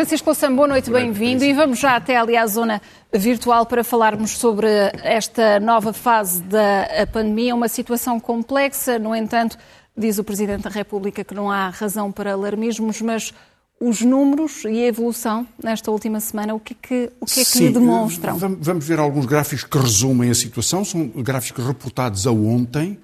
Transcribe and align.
Francisco 0.00 0.30
Louçã, 0.30 0.50
boa 0.50 0.66
noite, 0.66 0.90
bem-vindo. 0.90 1.44
E 1.44 1.52
vamos 1.52 1.78
já 1.78 1.94
até 1.94 2.16
ali 2.16 2.34
à 2.34 2.46
zona 2.46 2.80
virtual 3.12 3.66
para 3.66 3.84
falarmos 3.84 4.30
sobre 4.30 4.66
esta 5.02 5.60
nova 5.60 5.92
fase 5.92 6.42
da 6.42 7.06
pandemia, 7.12 7.54
uma 7.54 7.68
situação 7.68 8.18
complexa, 8.18 8.98
no 8.98 9.14
entanto, 9.14 9.58
diz 9.94 10.18
o 10.18 10.24
Presidente 10.24 10.62
da 10.62 10.70
República 10.70 11.22
que 11.22 11.34
não 11.34 11.50
há 11.50 11.68
razão 11.68 12.10
para 12.10 12.32
alarmismos, 12.32 13.02
mas 13.02 13.34
os 13.78 14.00
números 14.00 14.64
e 14.64 14.84
a 14.84 14.86
evolução 14.86 15.46
nesta 15.62 15.90
última 15.90 16.18
semana, 16.18 16.54
o 16.54 16.60
que 16.60 16.72
é 16.72 16.76
que, 16.80 17.12
o 17.20 17.26
que, 17.26 17.40
é 17.40 17.44
que 17.44 17.50
Sim, 17.50 17.66
lhe 17.66 17.72
demonstram? 17.74 18.38
Vamos 18.38 18.86
ver 18.86 18.98
alguns 18.98 19.26
gráficos 19.26 19.64
que 19.64 19.76
resumem 19.76 20.30
a 20.30 20.34
situação, 20.34 20.82
são 20.82 21.08
gráficos 21.08 21.62
reportados 21.66 22.26
a 22.26 22.32
ontem. 22.32 22.98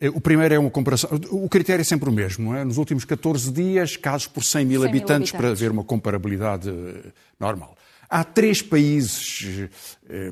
Eh, 0.00 0.08
o 0.08 0.20
primeiro 0.20 0.54
é 0.54 0.58
uma 0.58 0.70
comparação. 0.70 1.10
O 1.30 1.48
critério 1.48 1.80
é 1.80 1.84
sempre 1.84 2.08
o 2.08 2.12
mesmo. 2.12 2.50
Não 2.50 2.56
é? 2.56 2.64
Nos 2.64 2.78
últimos 2.78 3.04
14 3.04 3.50
dias, 3.52 3.96
casos 3.96 4.26
por 4.26 4.44
100 4.44 4.64
mil, 4.64 4.80
100 4.80 4.80
mil 4.80 4.88
habitantes, 4.88 5.30
habitantes, 5.30 5.32
para 5.32 5.54
ver 5.54 5.70
uma 5.70 5.84
comparabilidade 5.84 6.68
eh, 6.68 7.12
normal. 7.38 7.76
Há 8.08 8.22
três 8.22 8.62
países 8.62 9.68
eh, 10.08 10.30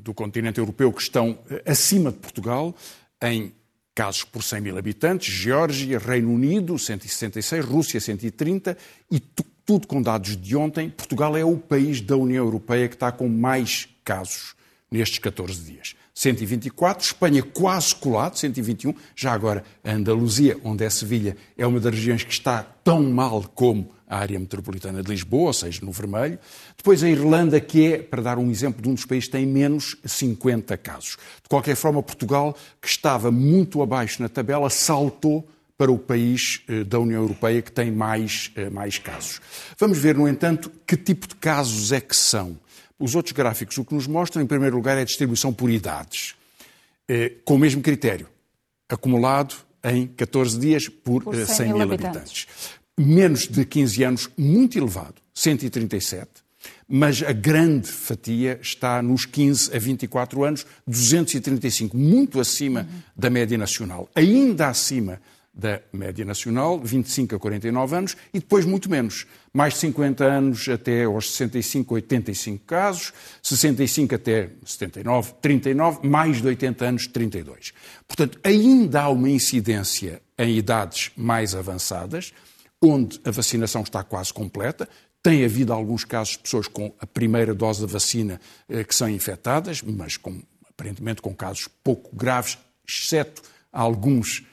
do 0.00 0.12
continente 0.12 0.58
europeu 0.58 0.92
que 0.92 1.02
estão 1.02 1.38
acima 1.64 2.10
de 2.10 2.18
Portugal 2.18 2.74
em 3.22 3.52
casos 3.94 4.24
por 4.24 4.42
100 4.42 4.60
mil 4.60 4.76
habitantes: 4.76 5.32
Geórgia, 5.32 5.98
Reino 5.98 6.32
Unido, 6.32 6.78
166, 6.78 7.64
Rússia, 7.64 8.00
130, 8.00 8.76
e 9.10 9.20
tudo 9.64 9.86
com 9.86 10.02
dados 10.02 10.36
de 10.36 10.56
ontem. 10.56 10.90
Portugal 10.90 11.36
é 11.36 11.44
o 11.44 11.56
país 11.56 12.00
da 12.00 12.16
União 12.16 12.44
Europeia 12.44 12.88
que 12.88 12.94
está 12.94 13.10
com 13.12 13.28
mais 13.28 13.88
casos 14.04 14.54
nestes 14.90 15.18
14 15.18 15.60
dias. 15.62 15.94
124, 16.14 17.04
Espanha 17.04 17.42
quase 17.42 17.94
colado, 17.94 18.36
121. 18.36 18.94
Já 19.16 19.32
agora, 19.32 19.64
a 19.82 19.90
Andaluzia, 19.90 20.56
onde 20.62 20.84
é 20.84 20.90
Sevilha, 20.90 21.36
é 21.58 21.66
uma 21.66 21.80
das 21.80 21.92
regiões 21.92 22.22
que 22.22 22.32
está 22.32 22.62
tão 22.62 23.02
mal 23.02 23.42
como 23.54 23.92
a 24.08 24.18
área 24.18 24.38
metropolitana 24.38 25.02
de 25.02 25.10
Lisboa, 25.10 25.48
ou 25.48 25.52
seja, 25.52 25.84
no 25.84 25.90
vermelho. 25.90 26.38
Depois 26.76 27.02
a 27.02 27.08
Irlanda, 27.08 27.60
que 27.60 27.92
é, 27.92 27.98
para 27.98 28.22
dar 28.22 28.38
um 28.38 28.50
exemplo 28.50 28.80
de 28.80 28.88
um 28.88 28.94
dos 28.94 29.04
países, 29.04 29.28
tem 29.28 29.44
menos 29.44 29.96
50 30.04 30.76
casos. 30.76 31.16
De 31.42 31.48
qualquer 31.48 31.74
forma, 31.74 32.02
Portugal, 32.02 32.56
que 32.80 32.88
estava 32.88 33.32
muito 33.32 33.82
abaixo 33.82 34.22
na 34.22 34.28
tabela, 34.28 34.70
saltou 34.70 35.48
para 35.76 35.90
o 35.90 35.98
país 35.98 36.62
eh, 36.68 36.84
da 36.84 37.00
União 37.00 37.22
Europeia 37.22 37.60
que 37.60 37.72
tem 37.72 37.90
mais, 37.90 38.52
eh, 38.54 38.70
mais 38.70 38.98
casos. 38.98 39.40
Vamos 39.76 39.98
ver, 39.98 40.16
no 40.16 40.28
entanto, 40.28 40.70
que 40.86 40.96
tipo 40.96 41.26
de 41.26 41.34
casos 41.34 41.90
é 41.90 42.00
que 42.00 42.14
são. 42.14 42.56
Os 42.98 43.14
outros 43.14 43.32
gráficos 43.32 43.76
o 43.78 43.84
que 43.84 43.94
nos 43.94 44.06
mostram, 44.06 44.42
em 44.42 44.46
primeiro 44.46 44.76
lugar, 44.76 44.96
é 44.96 45.02
a 45.02 45.04
distribuição 45.04 45.52
por 45.52 45.70
idades, 45.70 46.34
eh, 47.08 47.32
com 47.44 47.56
o 47.56 47.58
mesmo 47.58 47.82
critério, 47.82 48.28
acumulado 48.88 49.54
em 49.82 50.06
14 50.06 50.58
dias 50.58 50.88
por, 50.88 51.22
Por 51.22 51.34
100, 51.34 51.46
100 51.46 51.66
mil 51.66 51.76
mil 51.76 51.82
habitantes. 51.82 52.46
Menos 52.96 53.48
de 53.48 53.64
15 53.64 54.04
anos, 54.04 54.30
muito 54.38 54.78
elevado, 54.78 55.16
137, 55.34 56.30
mas 56.88 57.22
a 57.22 57.32
grande 57.32 57.88
fatia 57.88 58.58
está 58.62 59.02
nos 59.02 59.26
15 59.26 59.74
a 59.74 59.78
24 59.78 60.44
anos, 60.44 60.66
235, 60.86 61.96
muito 61.96 62.40
acima 62.40 62.88
da 63.16 63.28
média 63.28 63.58
nacional. 63.58 64.08
Ainda 64.14 64.68
acima 64.68 65.20
da 65.54 65.80
média 65.92 66.24
nacional, 66.24 66.80
25 66.80 67.36
a 67.36 67.38
49 67.38 67.96
anos, 67.96 68.16
e 68.32 68.40
depois 68.40 68.64
muito 68.64 68.90
menos. 68.90 69.24
Mais 69.52 69.74
de 69.74 69.80
50 69.80 70.24
anos 70.24 70.68
até 70.68 71.04
aos 71.04 71.30
65, 71.30 71.94
85 71.94 72.64
casos, 72.64 73.12
65 73.40 74.14
até 74.16 74.50
79, 74.64 75.34
39, 75.40 76.08
mais 76.08 76.42
de 76.42 76.48
80 76.48 76.84
anos, 76.84 77.06
32. 77.06 77.72
Portanto, 78.08 78.38
ainda 78.42 79.02
há 79.02 79.08
uma 79.08 79.30
incidência 79.30 80.20
em 80.36 80.56
idades 80.56 81.12
mais 81.16 81.54
avançadas, 81.54 82.32
onde 82.82 83.20
a 83.24 83.30
vacinação 83.30 83.82
está 83.82 84.02
quase 84.02 84.32
completa. 84.34 84.88
Tem 85.22 85.44
havido 85.44 85.72
alguns 85.72 86.04
casos 86.04 86.32
de 86.32 86.40
pessoas 86.40 86.66
com 86.66 86.92
a 86.98 87.06
primeira 87.06 87.54
dose 87.54 87.80
da 87.80 87.86
vacina 87.86 88.40
eh, 88.68 88.82
que 88.82 88.94
são 88.94 89.08
infectadas, 89.08 89.80
mas 89.80 90.16
com, 90.16 90.42
aparentemente 90.68 91.22
com 91.22 91.34
casos 91.34 91.68
pouco 91.82 92.14
graves, 92.14 92.58
exceto 92.86 93.40
alguns 93.72 94.44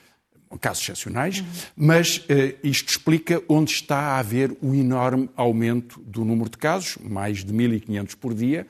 casos 0.60 0.82
excepcionais, 0.82 1.42
mas 1.76 2.24
eh, 2.28 2.56
isto 2.62 2.90
explica 2.90 3.42
onde 3.48 3.72
está 3.72 3.98
a 3.98 4.18
haver 4.18 4.56
o 4.60 4.74
enorme 4.74 5.28
aumento 5.36 6.00
do 6.00 6.24
número 6.24 6.50
de 6.50 6.58
casos, 6.58 6.96
mais 7.02 7.44
de 7.44 7.52
1.500 7.52 8.16
por 8.16 8.34
dia, 8.34 8.66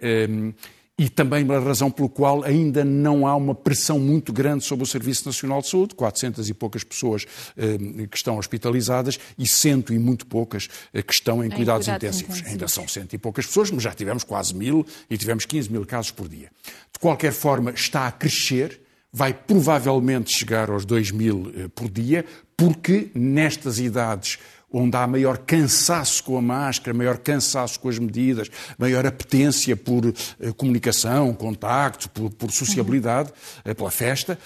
eh, 0.00 0.28
e 0.98 1.10
também 1.10 1.46
a 1.54 1.58
razão 1.58 1.90
pelo 1.90 2.08
qual 2.08 2.42
ainda 2.42 2.82
não 2.82 3.26
há 3.26 3.36
uma 3.36 3.54
pressão 3.54 3.98
muito 3.98 4.32
grande 4.32 4.64
sobre 4.64 4.82
o 4.82 4.86
Serviço 4.86 5.26
Nacional 5.26 5.60
de 5.60 5.68
Saúde, 5.68 5.94
400 5.94 6.48
e 6.48 6.54
poucas 6.54 6.82
pessoas 6.84 7.26
eh, 7.54 7.76
que 8.10 8.16
estão 8.16 8.38
hospitalizadas 8.38 9.18
e 9.38 9.46
cento 9.46 9.92
e 9.92 9.98
muito 9.98 10.26
poucas 10.26 10.68
eh, 10.94 11.02
que 11.02 11.12
estão 11.12 11.44
em, 11.44 11.48
Em 11.48 11.50
cuidados, 11.50 11.86
cuidados 11.86 12.06
intensivos. 12.06 12.36
intensivos. 12.38 12.50
Ainda 12.52 12.68
são 12.68 12.88
cento 12.88 13.12
e 13.12 13.18
poucas 13.18 13.44
pessoas, 13.46 13.70
mas 13.70 13.82
já 13.82 13.92
tivemos 13.92 14.24
quase 14.24 14.54
mil 14.54 14.86
e 15.10 15.18
tivemos 15.18 15.44
15 15.44 15.70
mil 15.70 15.84
casos 15.84 16.12
por 16.12 16.28
dia. 16.28 16.50
De 16.90 16.98
qualquer 16.98 17.32
forma, 17.32 17.72
está 17.72 18.06
a 18.06 18.12
crescer, 18.12 18.80
vai 19.12 19.32
provavelmente 19.32 20.36
chegar 20.36 20.70
aos 20.70 20.84
2 20.84 21.10
mil 21.10 21.52
eh, 21.54 21.68
por 21.68 21.88
dia, 21.88 22.24
porque 22.56 23.10
nestas 23.14 23.78
idades 23.78 24.38
onde 24.70 24.96
há 24.96 25.06
maior 25.06 25.38
cansaço 25.38 26.22
com 26.24 26.36
a 26.36 26.42
máscara, 26.42 26.96
maior 26.96 27.18
cansaço 27.18 27.78
com 27.80 27.88
as 27.88 27.98
medidas, 27.98 28.50
maior 28.76 29.06
apetência 29.06 29.76
por 29.76 30.06
eh, 30.06 30.12
comunicação, 30.56 31.32
contacto, 31.32 32.10
por, 32.10 32.30
por 32.30 32.50
sociabilidade, 32.50 33.32
eh, 33.64 33.72
pela 33.72 33.90
festa, 33.90 34.38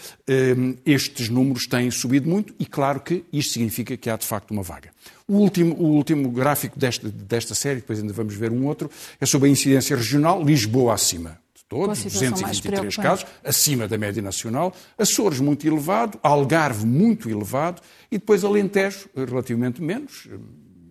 estes 0.87 1.29
números 1.29 1.67
têm 1.67 1.91
subido 1.91 2.29
muito 2.29 2.55
e 2.59 2.67
claro 2.67 3.01
que 3.01 3.25
isto 3.33 3.55
significa 3.55 3.97
que 3.97 4.09
há 4.09 4.17
de 4.17 4.27
facto 4.27 4.53
uma 4.53 4.63
vaga. 4.63 4.91
O 5.27 5.35
último, 5.35 5.75
o 5.75 5.87
último 5.97 6.31
gráfico 6.31 6.79
desta, 6.79 7.09
desta 7.09 7.55
série, 7.55 7.81
depois 7.81 7.99
ainda 7.99 8.13
vamos 8.13 8.35
ver 8.35 8.53
um 8.53 8.67
outro, 8.67 8.91
é 9.21 9.27
sobre 9.27 9.49
a 9.49 9.53
incidência 9.53 9.97
regional, 9.97 10.45
Lisboa 10.45 10.95
acima 10.95 11.39
todos, 11.71 11.99
situação 11.99 12.31
mais 12.43 12.61
223 12.61 12.81
preocupante. 12.81 13.01
casos, 13.01 13.27
acima 13.45 13.87
da 13.87 13.97
média 13.97 14.21
nacional, 14.21 14.75
Açores 14.99 15.39
muito 15.39 15.67
elevado, 15.67 16.19
Algarve 16.21 16.85
muito 16.85 17.31
elevado 17.31 17.81
e 18.11 18.19
depois 18.19 18.45
Alentejo 18.45 19.09
relativamente 19.17 19.81
menos, 19.81 20.29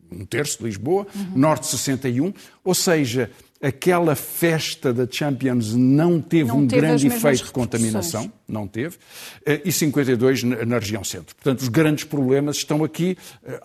um 0.09 0.25
terço 0.25 0.59
de 0.59 0.63
Lisboa, 0.63 1.05
Norte 1.35 1.67
61, 1.67 2.33
ou 2.63 2.73
seja, 2.73 3.29
aquela 3.61 4.15
festa 4.15 4.93
da 4.93 5.05
Champions 5.09 5.73
não 5.75 6.21
teve 6.21 6.49
Não 6.49 6.59
um 6.59 6.67
teve 6.67 6.81
grande 6.81 7.07
efeito 7.07 7.43
de 7.45 7.51
contaminação, 7.51 8.31
não 8.47 8.65
teve, 8.67 8.97
eh, 9.45 9.61
e 9.65 9.71
52 9.71 10.43
na 10.43 10.79
região 10.79 11.03
centro. 11.03 11.35
Portanto, 11.35 11.59
os 11.61 11.67
grandes 11.67 12.05
problemas 12.05 12.57
estão 12.57 12.83
aqui 12.83 13.17
eh, 13.45 13.59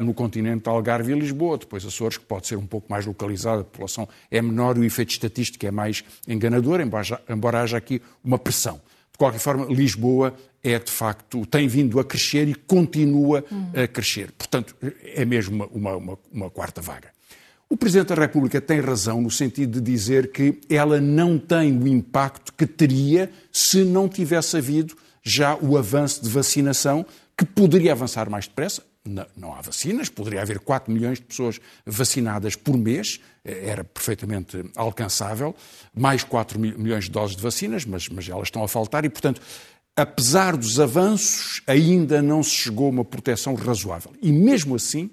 no 0.00 0.14
continente 0.14 0.68
Algarve 0.68 1.12
e 1.12 1.18
Lisboa, 1.18 1.58
depois 1.58 1.84
Açores, 1.84 2.16
que 2.16 2.24
pode 2.24 2.46
ser 2.46 2.56
um 2.56 2.66
pouco 2.66 2.86
mais 2.90 3.04
localizada, 3.06 3.62
a 3.62 3.64
população 3.64 4.08
é 4.30 4.40
menor 4.40 4.76
e 4.76 4.80
o 4.80 4.84
efeito 4.84 5.10
estatístico 5.10 5.66
é 5.66 5.70
mais 5.70 6.04
enganador, 6.28 6.80
embora 6.80 7.60
haja- 7.62 7.76
aqui 7.76 8.00
uma 8.22 8.38
pressão. 8.38 8.80
De 9.12 9.18
qualquer 9.18 9.38
forma, 9.40 9.66
Lisboa 9.66 10.32
é 10.62 10.78
de 10.78 10.90
facto, 10.90 11.44
tem 11.46 11.66
vindo 11.66 11.98
a 11.98 12.04
crescer 12.04 12.48
e 12.48 12.54
continua 12.54 13.44
a 13.74 13.86
crescer. 13.88 14.30
Portanto, 14.32 14.76
é 15.04 15.24
mesmo 15.24 15.68
uma- 15.72 15.96
uma- 15.96 16.18
uma 16.32 16.50
quarta 16.50 16.80
vaga. 16.80 17.08
O 17.72 17.76
Presidente 17.76 18.08
da 18.08 18.16
República 18.16 18.60
tem 18.60 18.80
razão 18.80 19.22
no 19.22 19.30
sentido 19.30 19.80
de 19.80 19.92
dizer 19.92 20.32
que 20.32 20.60
ela 20.68 21.00
não 21.00 21.38
tem 21.38 21.78
o 21.78 21.86
impacto 21.86 22.52
que 22.52 22.66
teria 22.66 23.30
se 23.52 23.84
não 23.84 24.08
tivesse 24.08 24.56
havido 24.56 24.96
já 25.22 25.54
o 25.56 25.76
avanço 25.78 26.20
de 26.22 26.28
vacinação, 26.28 27.06
que 27.38 27.44
poderia 27.44 27.92
avançar 27.92 28.28
mais 28.28 28.48
depressa. 28.48 28.82
Não, 29.06 29.24
não 29.36 29.54
há 29.54 29.60
vacinas, 29.60 30.08
poderia 30.08 30.42
haver 30.42 30.58
4 30.58 30.92
milhões 30.92 31.18
de 31.18 31.24
pessoas 31.24 31.60
vacinadas 31.86 32.56
por 32.56 32.76
mês, 32.76 33.20
eh, 33.44 33.68
era 33.68 33.84
perfeitamente 33.84 34.62
alcançável, 34.76 35.54
mais 35.94 36.22
4 36.24 36.58
mi- 36.58 36.74
milhões 36.76 37.04
de 37.04 37.10
doses 37.10 37.36
de 37.36 37.42
vacinas, 37.42 37.84
mas, 37.86 38.08
mas 38.08 38.28
elas 38.28 38.48
estão 38.48 38.62
a 38.64 38.68
faltar 38.68 39.04
e, 39.04 39.08
portanto, 39.08 39.40
apesar 39.96 40.56
dos 40.56 40.78
avanços, 40.80 41.62
ainda 41.66 42.20
não 42.20 42.42
se 42.42 42.50
chegou 42.50 42.86
a 42.86 42.90
uma 42.90 43.04
proteção 43.04 43.54
razoável. 43.54 44.12
E 44.20 44.30
mesmo 44.32 44.74
assim, 44.74 45.08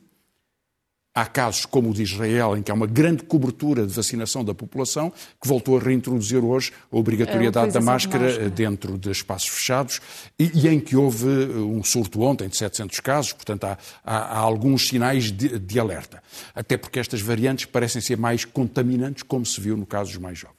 Há 1.19 1.25
casos 1.25 1.65
como 1.65 1.89
o 1.89 1.93
de 1.95 2.03
Israel, 2.03 2.55
em 2.55 2.61
que 2.61 2.69
há 2.69 2.75
uma 2.75 2.85
grande 2.85 3.23
cobertura 3.23 3.87
de 3.87 3.91
vacinação 3.91 4.45
da 4.45 4.53
população, 4.53 5.11
que 5.41 5.47
voltou 5.47 5.75
a 5.75 5.81
reintroduzir 5.81 6.43
hoje 6.45 6.71
a 6.91 6.95
obrigatoriedade 6.95 7.73
da 7.73 7.79
utilização 7.79 7.81
de 7.81 7.85
máscara 7.87 8.25
máscara. 8.25 8.49
dentro 8.51 8.97
de 8.99 9.09
espaços 9.09 9.49
fechados 9.49 9.99
e, 10.37 10.51
e 10.53 10.67
em 10.67 10.79
que 10.79 10.95
houve 10.95 11.25
um 11.27 11.83
surto 11.83 12.21
ontem 12.21 12.47
de 12.47 12.55
700 12.55 12.99
casos. 12.99 13.33
Portanto, 13.33 13.63
há, 13.63 13.77
há- 14.05 14.17
há 14.35 14.37
alguns 14.37 14.87
sinais 14.89 15.31
de, 15.31 15.57
de 15.57 15.79
alerta. 15.79 16.21
Até 16.53 16.77
porque 16.77 16.99
estas 16.99 17.19
variantes 17.19 17.65
parecem 17.65 17.99
ser 17.99 18.15
mais 18.15 18.45
contaminantes, 18.45 19.23
como 19.23 19.43
se 19.43 19.59
viu 19.59 19.75
no 19.75 19.87
caso 19.87 20.11
dos 20.11 20.19
mais 20.21 20.37
jovens. 20.37 20.55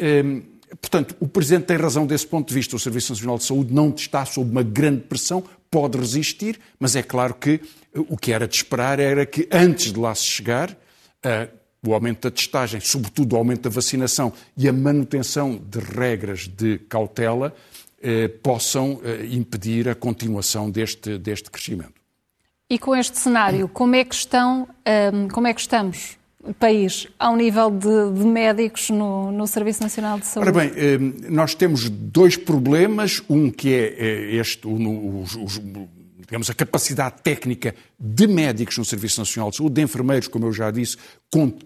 Hum, 0.00 0.42
portanto, 0.80 1.16
o 1.18 1.26
Presidente 1.26 1.64
tem 1.64 1.76
razão 1.76 2.06
desse 2.06 2.26
ponto 2.28 2.46
de 2.48 2.54
vista. 2.54 2.76
O 2.76 2.78
Serviço 2.78 3.12
Nacional 3.12 3.38
de 3.38 3.44
Saúde 3.44 3.74
não 3.74 3.90
está 3.90 4.24
sob 4.24 4.48
uma 4.50 4.62
grande 4.62 5.00
pressão, 5.02 5.42
pode 5.70 5.98
resistir, 5.98 6.58
mas 6.78 6.96
é 6.96 7.02
claro 7.02 7.34
que 7.34 7.60
eh, 7.94 8.00
o 8.08 8.16
que 8.16 8.32
era 8.32 8.46
de 8.46 8.56
esperar 8.56 8.98
era 8.98 9.24
que, 9.24 9.48
antes 9.50 9.92
de 9.92 9.98
lá 9.98 10.14
se 10.14 10.24
chegar, 10.24 10.76
eh, 11.22 11.48
o 11.86 11.94
aumento 11.94 12.28
da 12.28 12.30
testagem, 12.30 12.80
sobretudo 12.80 13.34
o 13.34 13.36
aumento 13.36 13.62
da 13.62 13.70
vacinação 13.70 14.32
e 14.56 14.68
a 14.68 14.72
manutenção 14.72 15.56
de 15.56 15.78
regras 15.78 16.48
de 16.48 16.78
cautela, 16.78 17.54
eh, 18.02 18.28
possam 18.28 19.00
impedir 19.30 19.88
a 19.88 19.94
continuação 19.94 20.70
deste, 20.70 21.18
deste 21.18 21.50
crescimento. 21.50 21.98
E 22.70 22.78
com 22.78 22.94
este 22.94 23.18
cenário, 23.18 23.66
como 23.68 23.94
é 23.94 24.04
que 24.04 24.14
estão, 24.14 24.68
um, 25.14 25.28
como 25.28 25.46
é 25.46 25.54
que 25.54 25.60
estamos 25.60 26.17
país 26.58 27.08
ao 27.18 27.36
nível 27.36 27.70
de, 27.70 28.12
de 28.18 28.24
médicos 28.24 28.90
no, 28.90 29.32
no, 29.32 29.46
Serviço 29.46 29.82
Nacional 29.82 30.18
de 30.18 30.26
Saúde? 30.26 30.50
Ora 30.50 30.58
bem, 30.58 30.98
hum, 31.00 31.14
nós 31.28 31.54
temos 31.54 31.88
dois 31.88 32.36
problemas. 32.36 33.22
Um 33.28 33.50
que 33.50 33.74
é, 33.74 33.94
é 33.98 34.34
este, 34.36 34.66
os, 34.66 35.60
digamos, 36.28 36.50
a 36.50 36.54
capacidade 36.54 37.22
técnica 37.22 37.74
de 37.98 38.26
médicos 38.26 38.76
no 38.76 38.84
Serviço 38.84 39.18
Nacional 39.18 39.50
de 39.50 39.56
Saúde, 39.56 39.76
de 39.76 39.80
enfermeiros, 39.80 40.28
como 40.28 40.44
eu 40.44 40.52
já 40.52 40.70
disse, 40.70 40.98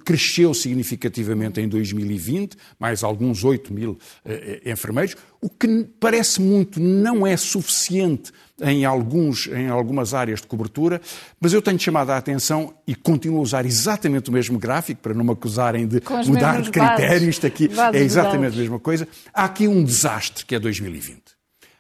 cresceu 0.05 0.55
significativamente 0.55 1.61
em 1.61 1.69
2020, 1.69 2.57
mais 2.79 3.03
alguns 3.03 3.43
8 3.43 3.75
mil 3.75 3.99
eh, 4.25 4.63
enfermeiros, 4.65 5.17
o 5.41 5.51
que 5.51 5.85
parece 5.99 6.41
muito 6.41 6.79
não 6.79 7.27
é 7.27 7.37
suficiente 7.37 8.31
em, 8.61 8.85
alguns, 8.85 9.49
em 9.49 9.69
algumas 9.69 10.15
áreas 10.15 10.41
de 10.41 10.47
cobertura, 10.47 11.01
mas 11.41 11.53
eu 11.53 11.61
tenho 11.61 11.79
chamado 11.81 12.11
a 12.11 12.17
atenção 12.17 12.73
e 12.87 12.95
continuo 12.95 13.41
a 13.41 13.43
usar 13.43 13.67
exatamente 13.67 14.31
o 14.31 14.33
mesmo 14.33 14.61
gráfico, 14.61 15.03
para 15.03 15.13
não 15.13 15.25
me 15.25 15.33
acusarem 15.33 15.89
de 15.89 16.01
mudar 16.29 16.63
de 16.63 16.71
critério, 16.71 17.29
isto 17.29 17.45
aqui 17.49 17.69
é 17.93 17.99
exatamente 17.99 18.55
a 18.55 18.61
mesma 18.61 18.79
coisa. 18.79 19.09
Há 19.35 19.45
aqui 19.45 19.67
um 19.67 19.83
desastre 19.83 20.47
que 20.47 20.55
é 20.55 20.61
2020. 20.61 21.21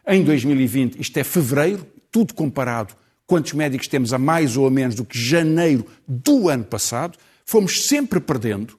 Em 0.04 0.24
2020, 0.24 1.00
isto 1.00 1.16
é 1.16 1.22
fevereiro, 1.22 1.86
tudo 2.12 2.34
comparado, 2.34 2.94
quantos 3.26 3.54
médicos 3.54 3.88
temos 3.88 4.12
a 4.12 4.18
mais 4.18 4.56
ou 4.56 4.66
a 4.66 4.70
menos 4.70 4.94
do 4.94 5.04
que 5.04 5.18
janeiro 5.18 5.86
do 6.06 6.48
ano 6.50 6.64
passado, 6.64 7.18
fomos 7.44 7.86
sempre 7.86 8.20
perdendo. 8.20 8.78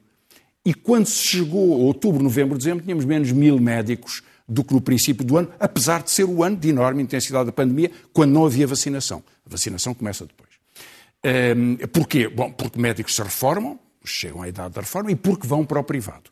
E 0.64 0.72
quando 0.72 1.06
se 1.06 1.26
chegou 1.26 1.74
a 1.74 1.76
outubro, 1.76 2.22
novembro, 2.22 2.56
dezembro, 2.56 2.84
tínhamos 2.84 3.04
menos 3.04 3.32
mil 3.32 3.58
médicos 3.58 4.22
do 4.48 4.62
que 4.62 4.72
no 4.72 4.80
princípio 4.80 5.24
do 5.24 5.36
ano, 5.36 5.50
apesar 5.58 6.02
de 6.02 6.10
ser 6.10 6.24
o 6.24 6.42
ano 6.42 6.56
de 6.56 6.68
enorme 6.68 7.02
intensidade 7.02 7.46
da 7.46 7.52
pandemia, 7.52 7.90
quando 8.12 8.32
não 8.32 8.46
havia 8.46 8.66
vacinação. 8.66 9.22
A 9.44 9.50
vacinação 9.50 9.92
começa 9.92 10.24
depois. 10.24 10.50
Um, 11.56 11.76
porquê? 11.88 12.28
Bom, 12.28 12.52
porque 12.52 12.78
médicos 12.78 13.14
se 13.14 13.22
reformam, 13.22 13.78
chegam 14.04 14.42
à 14.42 14.48
idade 14.48 14.74
da 14.74 14.82
reforma, 14.82 15.10
e 15.10 15.16
porque 15.16 15.46
vão 15.46 15.64
para 15.64 15.80
o 15.80 15.84
privado. 15.84 16.30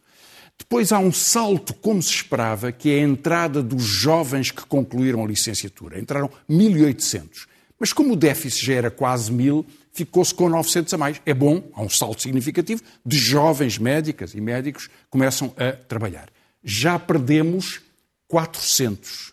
Depois 0.62 0.92
há 0.92 0.98
um 0.98 1.12
salto, 1.12 1.74
como 1.74 2.00
se 2.00 2.10
esperava, 2.10 2.70
que 2.70 2.88
é 2.88 3.00
a 3.00 3.02
entrada 3.02 3.60
dos 3.60 3.82
jovens 3.82 4.52
que 4.52 4.64
concluíram 4.64 5.24
a 5.24 5.26
licenciatura. 5.26 5.98
Entraram 5.98 6.30
1.800. 6.48 7.48
Mas 7.80 7.92
como 7.92 8.12
o 8.12 8.16
déficit 8.16 8.66
já 8.66 8.74
era 8.74 8.90
quase 8.90 9.32
1.000, 9.32 9.66
ficou-se 9.92 10.32
com 10.32 10.48
900 10.48 10.94
a 10.94 10.96
mais. 10.96 11.20
É 11.26 11.34
bom, 11.34 11.68
há 11.74 11.82
um 11.82 11.88
salto 11.88 12.22
significativo 12.22 12.80
de 13.04 13.18
jovens 13.18 13.76
médicas 13.76 14.34
e 14.34 14.40
médicos 14.40 14.86
que 14.86 14.94
começam 15.10 15.52
a 15.56 15.72
trabalhar. 15.72 16.28
Já 16.62 16.96
perdemos 16.96 17.80
400 18.28 19.32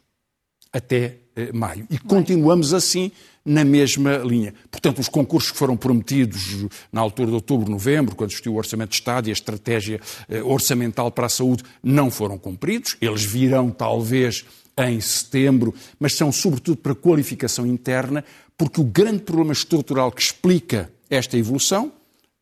até 0.73 1.15
maio. 1.53 1.85
E 1.89 1.97
continuamos 1.97 2.73
assim 2.73 3.11
na 3.43 3.63
mesma 3.63 4.17
linha. 4.17 4.53
Portanto, 4.69 4.99
os 4.99 5.09
concursos 5.09 5.51
que 5.51 5.57
foram 5.57 5.75
prometidos 5.75 6.67
na 6.91 7.01
altura 7.01 7.29
de 7.29 7.35
outubro, 7.35 7.69
novembro, 7.69 8.15
quando 8.15 8.29
existiu 8.29 8.53
o 8.53 8.57
Orçamento 8.57 8.89
de 8.89 8.95
Estado 8.95 9.27
e 9.27 9.31
a 9.31 9.33
estratégia 9.33 9.99
eh, 10.27 10.43
orçamental 10.43 11.11
para 11.11 11.25
a 11.25 11.29
saúde, 11.29 11.63
não 11.81 12.11
foram 12.11 12.37
cumpridos. 12.37 12.95
Eles 13.01 13.23
virão, 13.23 13.71
talvez, 13.71 14.45
em 14.77 14.99
setembro, 15.01 15.73
mas 15.99 16.13
são 16.13 16.31
sobretudo 16.31 16.77
para 16.77 16.95
qualificação 16.95 17.65
interna, 17.65 18.23
porque 18.57 18.79
o 18.79 18.83
grande 18.83 19.23
problema 19.23 19.53
estrutural 19.53 20.11
que 20.11 20.21
explica 20.21 20.91
esta 21.09 21.37
evolução, 21.37 21.91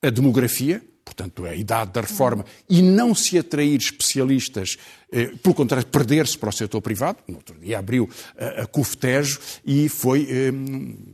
a 0.01 0.09
demografia, 0.09 0.83
portanto, 1.07 1.45
a 1.45 1.56
idade 1.56 1.92
da 1.94 2.01
reforma, 2.01 2.45
e 2.69 2.81
não 2.81 3.15
se 3.15 3.38
atrair 3.38 3.77
especialistas, 3.77 4.77
eh, 5.12 5.31
pelo 5.42 5.56
contrário, 5.56 5.88
perder-se 5.88 6.38
para 6.38 6.50
o 6.50 6.51
setor 6.51 6.81
privado. 6.81 7.19
No 7.27 7.38
outro 7.38 7.57
dia 7.57 7.80
abriu 7.80 8.09
a, 8.38 8.63
a 8.63 8.68
CUFTEJ 8.68 9.39
e 9.65 9.88
foi, 9.88 10.27
eh, 10.30 10.50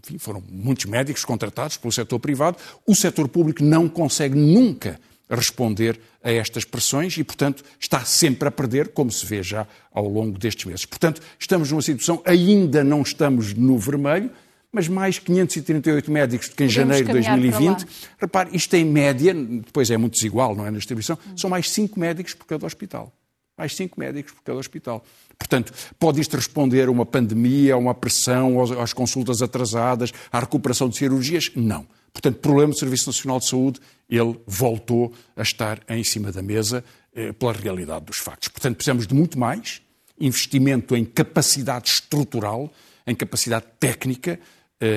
enfim, 0.03 0.17
foram 0.17 0.43
muitos 0.49 0.85
médicos 0.85 1.23
contratados 1.23 1.77
pelo 1.77 1.91
setor 1.91 2.19
privado. 2.19 2.57
O 2.87 2.95
setor 2.95 3.27
público 3.27 3.63
não 3.63 3.87
consegue 3.87 4.35
nunca 4.35 4.99
responder 5.29 5.99
a 6.23 6.31
estas 6.31 6.65
pressões 6.65 7.17
e, 7.17 7.23
portanto, 7.23 7.63
está 7.79 8.03
sempre 8.03 8.47
a 8.47 8.51
perder, 8.51 8.89
como 8.89 9.11
se 9.11 9.25
vê 9.25 9.43
já 9.43 9.67
ao 9.91 10.07
longo 10.07 10.37
destes 10.37 10.65
meses. 10.65 10.85
Portanto, 10.85 11.21
estamos 11.37 11.71
numa 11.71 11.81
situação, 11.81 12.21
ainda 12.25 12.83
não 12.83 13.01
estamos 13.01 13.53
no 13.53 13.77
vermelho, 13.77 14.31
mas 14.73 14.87
mais 14.87 15.19
538 15.19 16.11
médicos 16.11 16.49
do 16.49 16.55
que 16.55 16.63
em 16.63 16.67
Podemos 16.67 16.95
janeiro 16.95 17.05
de 17.05 17.13
2020. 17.13 17.85
Repare, 18.19 18.49
isto 18.53 18.73
em 18.73 18.83
média, 18.83 19.33
depois 19.33 19.91
é 19.91 19.95
muito 19.95 20.13
desigual, 20.13 20.55
não 20.55 20.65
é, 20.65 20.71
na 20.71 20.77
distribuição, 20.77 21.17
hum. 21.29 21.37
são 21.37 21.49
mais 21.49 21.69
5 21.69 21.97
médicos 21.99 22.33
por 22.33 22.45
cada 22.45 22.65
hospital. 22.65 23.13
Mais 23.55 23.75
5 23.75 23.99
médicos 23.99 24.33
por 24.33 24.41
cada 24.41 24.57
hospital. 24.57 25.05
Portanto, 25.37 25.71
pode 25.99 26.19
isto 26.19 26.35
responder 26.35 26.87
a 26.87 26.91
uma 26.91 27.05
pandemia, 27.05 27.75
a 27.75 27.77
uma 27.77 27.93
pressão, 27.93 28.59
às 28.81 28.93
consultas 28.93 29.43
atrasadas, 29.43 30.11
à 30.31 30.39
recuperação 30.39 30.89
de 30.89 30.97
cirurgias? 30.97 31.51
Não. 31.55 31.85
Portanto, 32.11 32.37
o 32.37 32.39
problema 32.39 32.73
do 32.73 32.79
Serviço 32.79 33.07
Nacional 33.07 33.39
de 33.39 33.45
Saúde, 33.45 33.79
ele 34.09 34.39
voltou 34.47 35.13
a 35.35 35.43
estar 35.43 35.81
em 35.87 36.03
cima 36.03 36.31
da 36.31 36.41
mesa 36.41 36.83
eh, 37.13 37.31
pela 37.31 37.53
realidade 37.53 38.05
dos 38.05 38.17
factos. 38.17 38.47
Portanto, 38.47 38.75
precisamos 38.75 39.05
de 39.05 39.13
muito 39.13 39.37
mais 39.37 39.81
investimento 40.19 40.95
em 40.95 41.05
capacidade 41.05 41.89
estrutural, 41.89 42.71
em 43.05 43.13
capacidade 43.13 43.65
técnica, 43.79 44.39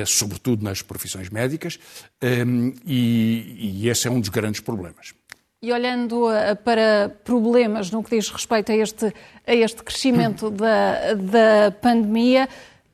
sobretudo 0.07 0.65
nas 0.65 0.83
profissões 0.83 1.31
médicas, 1.31 1.79
ehm, 2.21 2.73
e, 2.85 3.83
e 3.83 3.89
esse 3.89 4.09
é 4.09 4.11
um 4.11 4.19
dos 4.19 4.29
grandes 4.29 4.61
problemas. 4.61 5.15
E 5.63 5.73
olhando 5.73 6.31
eh, 6.31 6.55
para 6.55 7.09
problemas 7.25 7.91
no 7.91 8.03
que 8.05 8.17
diz 8.17 8.29
respeito 8.29 8.71
a 8.71 8.77
este, 8.77 9.13
a 9.47 9.55
este 9.55 9.83
crescimento 9.83 10.51
da, 10.53 11.15
da 11.15 11.71
pandemia, 11.81 12.49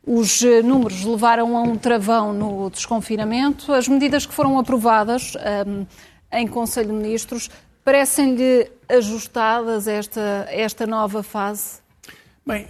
os 0.07 0.43
eh, 0.43 0.63
números 0.63 1.05
levaram 1.05 1.57
a 1.57 1.63
um 1.63 1.77
travão 1.77 2.33
no 2.33 2.71
desconfinamento. 2.71 3.73
As 3.73 3.89
medidas 3.89 4.25
que 4.25 4.33
foram 4.33 4.59
aprovadas 4.59 5.35
um, 5.35 5.39
ehm, 5.81 5.87
em 6.33 6.47
Conselho 6.47 6.89
de 6.89 6.95
Ministros 6.95 7.51
parecem-lhe 7.85 8.71
ajustadas 8.89 9.89
a 9.89 9.93
esta, 9.93 10.47
esta 10.49 10.87
nova 10.87 11.23
fase? 11.23 11.81
Bem, 12.47 12.67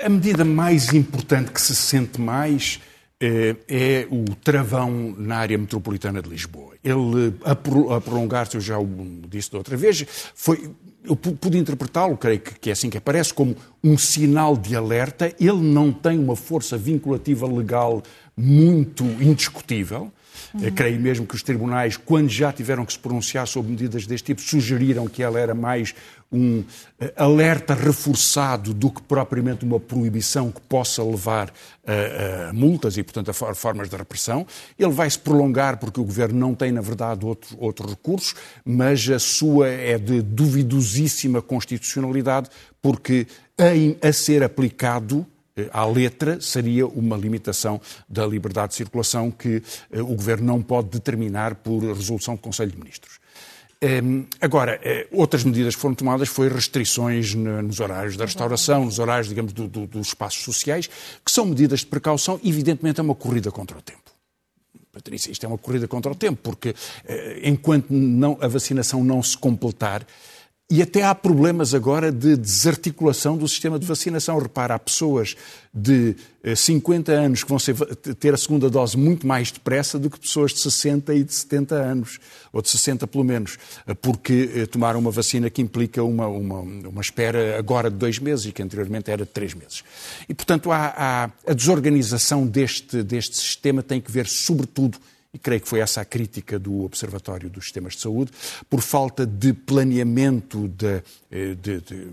a 0.00 0.08
medida 0.08 0.44
mais 0.44 0.92
importante 0.92 1.50
que 1.50 1.60
se 1.60 1.74
sente 1.74 2.20
mais 2.20 2.80
é, 3.20 3.56
é 3.68 4.08
o 4.10 4.24
travão 4.36 5.14
na 5.16 5.36
área 5.36 5.56
metropolitana 5.56 6.20
de 6.20 6.28
Lisboa. 6.28 6.74
Ele, 6.84 7.34
a 7.44 8.00
prolongar-se, 8.00 8.56
eu 8.56 8.60
já 8.60 8.78
o 8.78 8.86
disse 9.28 9.50
da 9.50 9.58
outra 9.58 9.76
vez, 9.76 10.04
foi, 10.34 10.70
eu 11.04 11.16
pude 11.16 11.56
interpretá-lo, 11.56 12.16
creio 12.16 12.40
que 12.40 12.68
é 12.68 12.72
assim 12.72 12.90
que 12.90 12.98
aparece, 12.98 13.32
como 13.32 13.56
um 13.82 13.96
sinal 13.96 14.56
de 14.56 14.76
alerta. 14.76 15.34
Ele 15.40 15.62
não 15.62 15.92
tem 15.92 16.18
uma 16.18 16.36
força 16.36 16.76
vinculativa 16.76 17.46
legal 17.46 18.02
muito 18.36 19.04
indiscutível. 19.04 20.12
Uhum. 20.54 20.70
Creio 20.72 21.00
mesmo 21.00 21.26
que 21.26 21.34
os 21.34 21.42
tribunais, 21.42 21.96
quando 21.96 22.28
já 22.28 22.52
tiveram 22.52 22.84
que 22.84 22.92
se 22.92 22.98
pronunciar 22.98 23.46
sobre 23.46 23.70
medidas 23.70 24.06
deste 24.06 24.26
tipo, 24.26 24.40
sugeriram 24.40 25.06
que 25.06 25.22
ela 25.22 25.38
era 25.38 25.54
mais 25.54 25.94
um 26.30 26.64
eh, 26.98 27.12
alerta 27.16 27.74
reforçado 27.74 28.74
do 28.74 28.90
que 28.90 29.00
propriamente 29.02 29.64
uma 29.64 29.78
proibição 29.78 30.50
que 30.50 30.60
possa 30.62 31.02
levar 31.02 31.52
a, 31.86 32.48
a 32.48 32.52
multas 32.52 32.96
e, 32.96 33.02
portanto, 33.02 33.30
a 33.30 33.54
formas 33.54 33.88
de 33.88 33.96
repressão. 33.96 34.46
Ele 34.78 34.92
vai 34.92 35.08
se 35.08 35.18
prolongar 35.18 35.76
porque 35.78 36.00
o 36.00 36.04
governo 36.04 36.38
não 36.38 36.54
tem, 36.54 36.72
na 36.72 36.80
verdade, 36.80 37.24
outros 37.24 37.56
outro 37.58 37.88
recursos, 37.88 38.34
mas 38.64 39.08
a 39.08 39.18
sua 39.18 39.68
é 39.68 39.98
de 39.98 40.22
duvidosíssima 40.22 41.40
constitucionalidade, 41.40 42.48
porque 42.82 43.26
a, 43.58 44.08
a 44.08 44.12
ser 44.12 44.42
aplicado 44.42 45.20
eh, 45.20 45.35
à 45.72 45.84
letra 45.86 46.40
seria 46.40 46.86
uma 46.86 47.16
limitação 47.16 47.80
da 48.08 48.26
liberdade 48.26 48.70
de 48.70 48.74
circulação 48.74 49.30
que 49.30 49.62
eh, 49.90 50.02
o 50.02 50.14
Governo 50.14 50.46
não 50.46 50.62
pode 50.62 50.88
determinar 50.88 51.54
por 51.56 51.82
resolução 51.82 52.34
do 52.34 52.40
Conselho 52.40 52.72
de 52.72 52.78
Ministros. 52.78 53.18
Ehm, 53.80 54.24
agora, 54.40 54.78
eh, 54.82 55.06
outras 55.10 55.44
medidas 55.44 55.74
que 55.74 55.80
foram 55.80 55.94
tomadas 55.94 56.28
foi 56.28 56.48
restrições 56.48 57.34
nos 57.34 57.80
horários 57.80 58.16
da 58.16 58.24
restauração, 58.24 58.84
nos 58.84 58.98
horários, 58.98 59.28
digamos, 59.28 59.52
do, 59.52 59.66
do, 59.66 59.86
dos 59.86 60.08
espaços 60.08 60.42
sociais, 60.42 60.88
que 61.24 61.30
são 61.30 61.46
medidas 61.46 61.80
de 61.80 61.86
precaução, 61.86 62.40
evidentemente 62.44 63.00
é 63.00 63.02
uma 63.02 63.14
corrida 63.14 63.50
contra 63.50 63.78
o 63.78 63.82
tempo. 63.82 64.00
Patrícia, 64.92 65.30
isto 65.30 65.44
é 65.44 65.48
uma 65.48 65.58
corrida 65.58 65.86
contra 65.86 66.10
o 66.10 66.14
tempo, 66.14 66.40
porque 66.42 66.74
enquanto 67.42 67.90
não, 67.90 68.38
a 68.40 68.48
vacinação 68.48 69.04
não 69.04 69.22
se 69.22 69.36
completar, 69.36 70.06
e 70.68 70.82
até 70.82 71.04
há 71.04 71.14
problemas 71.14 71.74
agora 71.74 72.10
de 72.10 72.36
desarticulação 72.36 73.36
do 73.36 73.46
sistema 73.46 73.78
de 73.78 73.86
vacinação. 73.86 74.36
Repara, 74.36 74.74
há 74.74 74.78
pessoas 74.80 75.36
de 75.72 76.16
50 76.56 77.12
eh, 77.12 77.14
anos 77.14 77.44
que 77.44 77.48
vão 77.48 77.58
ser, 77.58 77.76
ter 78.18 78.34
a 78.34 78.36
segunda 78.36 78.68
dose 78.68 78.96
muito 78.96 79.28
mais 79.28 79.52
depressa 79.52 79.96
do 79.96 80.10
que 80.10 80.18
pessoas 80.18 80.52
de 80.52 80.58
60 80.58 81.14
e 81.14 81.22
de 81.22 81.32
70 81.32 81.76
anos, 81.76 82.18
ou 82.52 82.60
de 82.60 82.68
60 82.68 83.06
pelo 83.06 83.22
menos, 83.22 83.58
eh, 83.86 83.94
porque 83.94 84.50
eh, 84.56 84.66
tomaram 84.66 84.98
uma 84.98 85.12
vacina 85.12 85.48
que 85.48 85.62
implica 85.62 86.02
uma, 86.02 86.26
uma, 86.26 86.58
uma 86.58 87.00
espera 87.00 87.56
agora 87.56 87.88
de 87.88 87.96
dois 87.96 88.18
meses 88.18 88.46
e 88.46 88.52
que 88.52 88.60
anteriormente 88.60 89.08
era 89.08 89.24
de 89.24 89.30
três 89.30 89.54
meses. 89.54 89.84
E, 90.28 90.34
portanto, 90.34 90.72
há, 90.72 90.92
há, 90.96 91.30
a 91.46 91.54
desorganização 91.54 92.44
deste, 92.44 93.04
deste 93.04 93.36
sistema 93.36 93.84
tem 93.84 94.00
que 94.00 94.10
ver, 94.10 94.26
sobretudo, 94.26 94.98
e 95.36 95.38
creio 95.38 95.60
que 95.60 95.68
foi 95.68 95.80
essa 95.80 96.00
a 96.00 96.04
crítica 96.04 96.58
do 96.58 96.82
Observatório 96.84 97.50
dos 97.50 97.64
Sistemas 97.64 97.94
de 97.94 98.00
Saúde, 98.00 98.32
por 98.70 98.80
falta 98.80 99.26
de 99.26 99.52
planeamento 99.52 100.66
de, 100.68 101.02
eh, 101.30 101.54
de, 101.54 101.80
de, 101.82 102.08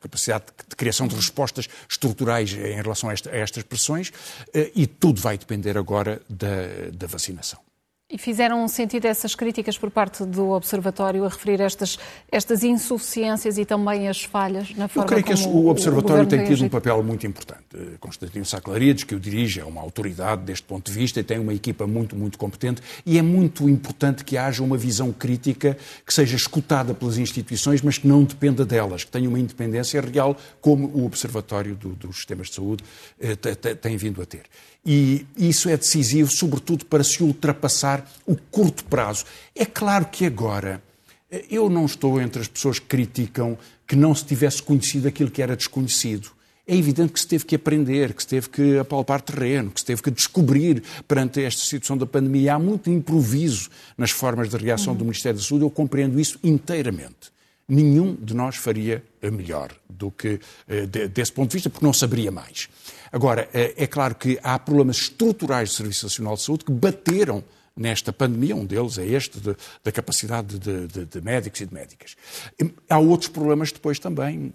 capacidade 0.00 0.46
de 0.68 0.74
criação 0.74 1.06
de 1.06 1.14
respostas 1.14 1.68
estruturais 1.88 2.52
em 2.52 2.74
relação 2.74 3.08
a, 3.08 3.12
esta, 3.12 3.30
a 3.30 3.36
estas 3.36 3.62
pressões, 3.62 4.12
eh, 4.52 4.72
e 4.74 4.84
tudo 4.84 5.20
vai 5.20 5.38
depender 5.38 5.78
agora 5.78 6.20
da, 6.28 6.90
da 6.92 7.06
vacinação. 7.06 7.65
E 8.08 8.18
fizeram 8.18 8.68
sentido 8.68 9.04
essas 9.06 9.34
críticas 9.34 9.76
por 9.76 9.90
parte 9.90 10.24
do 10.24 10.50
Observatório 10.50 11.24
a 11.24 11.28
referir 11.28 11.60
estas, 11.60 11.98
estas 12.30 12.62
insuficiências 12.62 13.58
e 13.58 13.64
também 13.64 14.06
as 14.06 14.22
falhas 14.22 14.70
na 14.76 14.86
forma 14.86 15.08
como 15.08 15.18
Eu 15.18 15.24
creio 15.24 15.24
que 15.24 15.48
o 15.48 15.66
Observatório 15.66 16.22
o 16.22 16.26
tem 16.28 16.44
tido 16.44 16.64
um 16.64 16.68
papel 16.68 17.02
muito 17.02 17.26
importante. 17.26 17.64
Constantino 17.98 18.44
Saclarides, 18.44 19.02
que 19.02 19.16
o 19.16 19.18
dirige, 19.18 19.58
é 19.58 19.64
uma 19.64 19.80
autoridade 19.80 20.42
deste 20.42 20.64
ponto 20.64 20.88
de 20.88 20.96
vista 20.96 21.18
e 21.18 21.24
tem 21.24 21.40
uma 21.40 21.52
equipa 21.52 21.84
muito, 21.84 22.14
muito 22.14 22.38
competente 22.38 22.80
e 23.04 23.18
é 23.18 23.22
muito 23.22 23.68
importante 23.68 24.24
que 24.24 24.38
haja 24.38 24.62
uma 24.62 24.76
visão 24.76 25.10
crítica 25.10 25.76
que 26.06 26.14
seja 26.14 26.36
escutada 26.36 26.94
pelas 26.94 27.18
instituições, 27.18 27.82
mas 27.82 27.98
que 27.98 28.06
não 28.06 28.22
dependa 28.22 28.64
delas, 28.64 29.02
que 29.02 29.10
tenha 29.10 29.28
uma 29.28 29.40
independência 29.40 30.00
real, 30.00 30.36
como 30.60 30.86
o 30.94 31.04
Observatório 31.04 31.74
do, 31.74 31.88
dos 31.88 32.18
Sistemas 32.18 32.50
de 32.50 32.54
Saúde 32.54 32.84
eh, 33.18 33.34
tem 33.34 33.96
vindo 33.96 34.22
a 34.22 34.24
ter. 34.24 34.42
E 34.88 35.26
isso 35.36 35.68
é 35.68 35.76
decisivo, 35.76 36.30
sobretudo 36.30 36.84
para 36.84 37.02
se 37.02 37.20
ultrapassar 37.20 37.95
o 38.26 38.36
curto 38.36 38.84
prazo. 38.84 39.24
É 39.54 39.64
claro 39.64 40.06
que 40.06 40.24
agora, 40.26 40.82
eu 41.50 41.68
não 41.68 41.86
estou 41.86 42.20
entre 42.20 42.40
as 42.40 42.48
pessoas 42.48 42.78
que 42.78 42.86
criticam 42.86 43.58
que 43.86 43.96
não 43.96 44.14
se 44.14 44.24
tivesse 44.24 44.62
conhecido 44.62 45.06
aquilo 45.06 45.30
que 45.30 45.42
era 45.42 45.56
desconhecido. 45.56 46.30
É 46.66 46.74
evidente 46.74 47.12
que 47.12 47.20
se 47.20 47.28
teve 47.28 47.44
que 47.44 47.54
aprender, 47.54 48.12
que 48.12 48.22
se 48.22 48.28
teve 48.28 48.48
que 48.48 48.78
apalpar 48.78 49.20
terreno, 49.20 49.70
que 49.70 49.78
se 49.78 49.86
teve 49.86 50.02
que 50.02 50.10
descobrir 50.10 50.82
perante 51.06 51.40
esta 51.40 51.64
situação 51.64 51.96
da 51.96 52.06
pandemia. 52.06 52.54
Há 52.54 52.58
muito 52.58 52.90
improviso 52.90 53.70
nas 53.96 54.10
formas 54.10 54.50
de 54.50 54.56
reação 54.56 54.94
do 54.94 55.04
Ministério 55.04 55.38
da 55.38 55.44
Saúde, 55.44 55.64
eu 55.64 55.70
compreendo 55.70 56.18
isso 56.18 56.40
inteiramente. 56.42 57.30
Nenhum 57.68 58.16
de 58.16 58.34
nós 58.34 58.56
faria 58.56 59.02
melhor 59.22 59.72
do 59.88 60.10
que 60.10 60.40
eh, 60.68 60.86
desse 60.86 61.32
ponto 61.32 61.50
de 61.50 61.54
vista, 61.54 61.70
porque 61.70 61.86
não 61.86 61.92
saberia 61.92 62.32
mais. 62.32 62.68
Agora, 63.12 63.48
é, 63.52 63.74
é 63.76 63.86
claro 63.86 64.14
que 64.16 64.38
há 64.42 64.58
problemas 64.58 64.98
estruturais 64.98 65.70
do 65.70 65.74
Serviço 65.76 66.06
Nacional 66.06 66.34
de 66.34 66.42
Saúde 66.42 66.64
que 66.64 66.72
bateram 66.72 67.44
nesta 67.76 68.12
pandemia, 68.12 68.56
um 68.56 68.64
deles 68.64 68.96
é 68.96 69.06
este 69.06 69.38
de, 69.38 69.54
da 69.84 69.92
capacidade 69.92 70.58
de, 70.58 70.86
de, 70.86 71.04
de, 71.04 71.20
médicos 71.20 71.60
e 71.60 71.66
de 71.66 71.74
médicas. 71.74 72.16
Há 72.88 72.98
outros 72.98 73.28
problemas 73.28 73.70
depois 73.70 73.98
também 73.98 74.52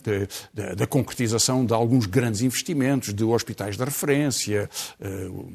da 0.76 0.88
concretização 0.88 1.64
de 1.66 1.74
alguns 1.74 2.08
grandes 2.08 2.42
investimentos, 2.42 3.14
de 3.14 3.24
hospitais 3.24 3.78
de 3.78 3.84
referência, 3.84 4.68
uh, 5.00 5.54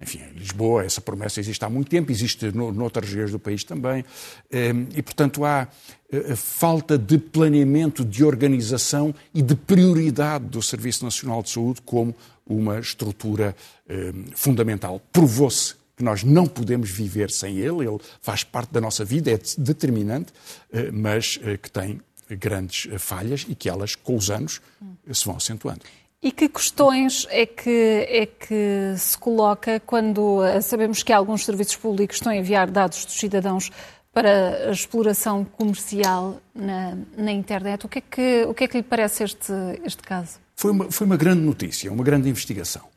enfim, 0.00 0.18
em 0.18 0.38
Lisboa 0.38 0.84
essa 0.84 1.00
promessa 1.00 1.38
existe 1.38 1.64
há 1.64 1.70
muito 1.70 1.88
tempo, 1.88 2.10
existe 2.10 2.50
no, 2.50 2.72
noutras 2.72 3.08
regiões 3.08 3.30
do 3.30 3.38
país 3.38 3.62
também, 3.62 4.04
ehm, 4.50 4.86
e 4.94 5.00
portanto 5.00 5.44
há 5.44 5.68
eh, 6.10 6.34
falta 6.34 6.98
de 6.98 7.16
planeamento, 7.16 8.04
de 8.04 8.24
organização 8.24 9.14
e 9.32 9.40
de 9.40 9.54
prioridade 9.54 10.46
do 10.46 10.60
Serviço 10.60 11.04
Nacional 11.04 11.42
de 11.42 11.50
Saúde 11.50 11.80
como 11.82 12.14
uma 12.46 12.78
estrutura 12.80 13.56
fundamental. 14.34 15.00
Provou-se 15.12 15.74
que 15.96 16.02
nós 16.02 16.24
não 16.24 16.46
podemos 16.46 16.90
viver 16.90 17.30
sem 17.30 17.58
ele, 17.58 17.86
ele 17.86 17.98
faz 18.20 18.42
parte 18.44 18.72
da 18.72 18.80
nossa 18.80 19.04
vida, 19.04 19.30
é 19.30 19.38
determinante, 19.58 20.32
eh, 20.72 20.90
mas 20.90 21.38
eh, 21.42 21.56
que 21.56 21.70
tem 21.70 22.00
grandes 22.30 22.88
falhas 22.98 23.46
e 23.48 23.54
que 23.54 23.68
elas, 23.68 23.94
com 23.94 24.16
os 24.16 24.30
anos, 24.30 24.60
se 25.12 25.24
vão 25.24 25.36
acentuando. 25.36 25.82
E 26.24 26.32
que 26.32 26.48
questões 26.48 27.26
é 27.28 27.44
que, 27.44 28.06
é 28.08 28.24
que 28.24 28.94
se 28.96 29.16
coloca 29.18 29.78
quando 29.80 30.42
eh, 30.42 30.62
sabemos 30.62 31.02
que 31.02 31.12
alguns 31.12 31.44
serviços 31.44 31.76
públicos 31.76 32.16
estão 32.16 32.32
a 32.32 32.36
enviar 32.36 32.70
dados 32.70 33.04
dos 33.04 33.14
cidadãos 33.14 33.70
para 34.10 34.68
a 34.68 34.70
exploração 34.70 35.44
comercial 35.44 36.40
na, 36.54 36.96
na 37.14 37.30
internet? 37.30 37.84
O 37.84 37.88
que, 37.90 37.98
é 37.98 38.00
que, 38.00 38.44
o 38.48 38.54
que 38.54 38.64
é 38.64 38.68
que 38.68 38.76
lhe 38.78 38.82
parece 38.82 39.22
este, 39.22 39.52
este 39.84 40.02
caso? 40.02 40.38
Foi 40.56 40.70
uma, 40.70 40.90
foi 40.90 41.06
uma 41.06 41.16
grande 41.18 41.42
notícia, 41.42 41.92
uma 41.92 42.02
grande 42.02 42.26
investigação. 42.26 42.93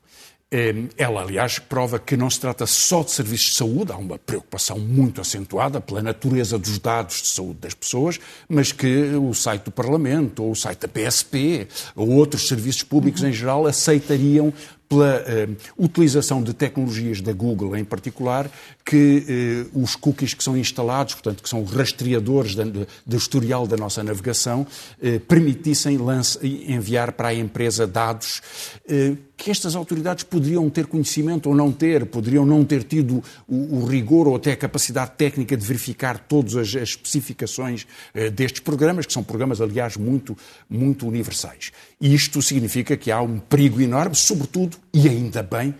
Ehm, 0.50 0.86
ela, 0.96 1.20
aliás, 1.20 1.58
prova 1.58 1.98
que 1.98 2.16
não 2.16 2.30
se 2.30 2.40
trata 2.40 2.64
só 2.64 3.02
de 3.02 3.10
serviços 3.10 3.50
de 3.50 3.56
saúde, 3.56 3.92
há 3.92 3.96
uma 3.96 4.18
preocupação 4.18 4.78
muito 4.78 5.20
acentuada 5.20 5.78
pela 5.78 6.00
natureza 6.00 6.58
dos 6.58 6.78
dados 6.78 7.20
de 7.20 7.28
saúde 7.28 7.58
das 7.60 7.74
pessoas, 7.74 8.18
mas 8.48 8.72
que 8.72 9.14
o 9.14 9.34
site 9.34 9.64
do 9.64 9.70
Parlamento, 9.70 10.42
ou 10.42 10.52
o 10.52 10.56
site 10.56 10.80
da 10.80 10.88
PSP, 10.88 11.68
ou 11.94 12.08
outros 12.12 12.48
serviços 12.48 12.82
públicos 12.82 13.20
uhum. 13.20 13.28
em 13.28 13.32
geral 13.32 13.66
aceitariam 13.66 14.50
pela 14.88 15.22
uh, 15.22 15.56
utilização 15.76 16.42
de 16.42 16.54
tecnologias 16.54 17.20
da 17.20 17.32
Google 17.32 17.76
em 17.76 17.84
particular, 17.84 18.50
que 18.84 19.68
uh, 19.74 19.82
os 19.82 19.94
cookies 19.94 20.32
que 20.32 20.42
são 20.42 20.56
instalados, 20.56 21.14
portanto, 21.14 21.42
que 21.42 21.48
são 21.48 21.62
rastreadores 21.62 22.54
do 22.54 23.16
historial 23.16 23.66
da 23.66 23.76
nossa 23.76 24.02
navegação, 24.02 24.62
uh, 24.62 25.20
permitissem 25.20 25.98
lance, 25.98 26.38
enviar 26.42 27.12
para 27.12 27.28
a 27.28 27.34
empresa 27.34 27.86
dados 27.86 28.40
que 29.36 29.50
estas 29.50 29.76
autoridades 29.76 30.24
poderiam 30.24 30.68
ter 30.70 30.86
conhecimento 30.86 31.48
ou 31.48 31.54
não 31.54 31.70
ter, 31.70 32.06
poderiam 32.06 32.44
não 32.44 32.64
ter 32.64 32.82
tido 32.82 33.22
o, 33.46 33.78
o 33.78 33.86
rigor 33.86 34.26
ou 34.26 34.36
até 34.36 34.52
a 34.52 34.56
capacidade 34.56 35.12
técnica 35.16 35.56
de 35.56 35.64
verificar 35.64 36.18
todas 36.18 36.56
as, 36.56 36.74
as 36.74 36.88
especificações 36.90 37.86
destes 38.32 38.60
programas, 38.60 39.06
que 39.06 39.12
são 39.12 39.22
programas, 39.22 39.60
aliás, 39.60 39.96
muito, 39.96 40.36
muito 40.68 41.06
universais. 41.06 41.70
E 42.00 42.14
isto 42.14 42.40
significa 42.40 42.96
que 42.96 43.12
há 43.12 43.20
um 43.20 43.38
perigo 43.38 43.80
enorme, 43.80 44.14
sobretudo 44.16 44.77
e 44.92 45.08
ainda 45.08 45.42
bem, 45.42 45.74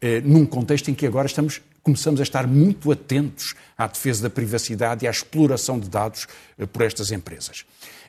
eh, 0.00 0.20
num 0.20 0.44
contexto 0.44 0.90
em 0.90 0.94
que 0.94 1.06
agora 1.06 1.26
estamos, 1.26 1.60
começamos 1.82 2.20
a 2.20 2.22
estar 2.22 2.46
muito 2.46 2.90
atentos 2.90 3.54
à 3.76 3.86
defesa 3.86 4.24
da 4.24 4.30
privacidade 4.30 5.04
e 5.04 5.08
à 5.08 5.10
exploração 5.10 5.78
de 5.78 5.88
dados 5.88 6.26
eh, 6.58 6.66
por 6.66 6.82
estas 6.82 7.10
empresas. 7.12 7.64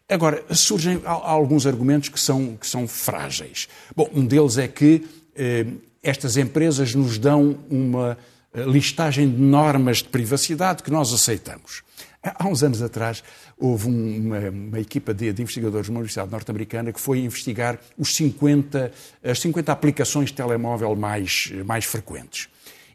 Agora, 0.10 0.44
surgem 0.54 1.02
alguns 1.06 1.66
argumentos 1.66 2.10
que 2.10 2.20
são, 2.20 2.58
que 2.58 2.68
são 2.68 2.88
frágeis. 2.88 3.68
Bom, 3.96 4.10
um 4.14 4.26
deles 4.26 4.58
é 4.58 4.68
que 4.68 5.06
eh, 5.36 5.66
estas 6.02 6.36
empresas 6.36 6.94
nos 6.94 7.18
dão 7.18 7.58
uma 7.70 8.18
listagem 8.54 9.28
de 9.30 9.42
normas 9.42 9.98
de 9.98 10.10
privacidade 10.10 10.84
que 10.84 10.92
nós 10.92 11.12
aceitamos. 11.12 11.82
Há 12.24 12.48
uns 12.48 12.64
anos 12.64 12.82
atrás, 12.82 13.22
houve 13.58 13.88
uma, 13.88 14.40
uma 14.50 14.80
equipa 14.80 15.14
de, 15.14 15.34
de, 15.34 15.42
investigadores 15.42 15.88
de 15.88 15.92
uma 15.92 16.00
universidade 16.00 16.32
norte-americana 16.32 16.94
que 16.94 17.00
foi 17.00 17.20
investigar 17.20 17.78
os 17.98 18.16
50, 18.16 18.92
as 19.22 19.40
50 19.42 19.72
aplicações 19.72 20.30
de 20.30 20.36
telemóvel 20.36 20.96
mais, 20.96 21.52
mais 21.66 21.84
frequentes. 21.84 22.48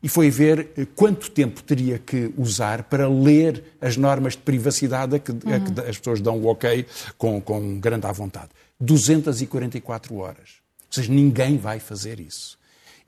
E 0.02 0.08
foi 0.08 0.30
ver 0.30 0.70
eh, 0.76 0.86
quanto 0.94 1.30
tempo 1.30 1.62
teria 1.62 1.98
que 1.98 2.32
usar 2.38 2.84
para 2.84 3.08
ler 3.08 3.64
as 3.80 3.96
normas 3.96 4.34
de 4.34 4.38
privacidade 4.38 5.16
a 5.16 5.18
que, 5.18 5.32
uhum. 5.32 5.38
a 5.44 5.60
que 5.60 5.80
as 5.88 5.98
pessoas 5.98 6.20
dão 6.20 6.38
o 6.38 6.46
ok 6.46 6.86
com, 7.18 7.40
com 7.40 7.78
grande 7.78 8.06
à 8.06 8.12
vontade. 8.12 8.48
244 8.80 10.14
horas. 10.16 10.60
Ou 10.86 10.92
seja, 10.92 11.12
ninguém 11.12 11.58
vai 11.58 11.80
fazer 11.80 12.20
isso. 12.20 12.57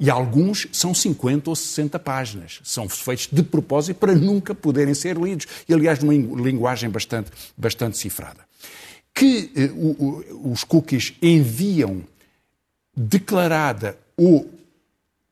E 0.00 0.08
alguns 0.08 0.66
são 0.72 0.94
50 0.94 1.50
ou 1.50 1.54
60 1.54 1.98
páginas. 1.98 2.60
São 2.64 2.88
feitos 2.88 3.28
de 3.30 3.42
propósito 3.42 3.98
para 3.98 4.14
nunca 4.14 4.54
poderem 4.54 4.94
ser 4.94 5.18
lidos. 5.18 5.46
E, 5.68 5.74
aliás, 5.74 6.02
numa 6.02 6.14
linguagem 6.14 6.88
bastante, 6.88 7.30
bastante 7.54 7.98
cifrada. 7.98 8.40
Que 9.14 9.52
eh, 9.54 9.70
o, 9.74 10.50
os 10.50 10.64
cookies 10.64 11.12
enviam 11.20 12.02
declarada 12.96 13.98
ou 14.16 14.50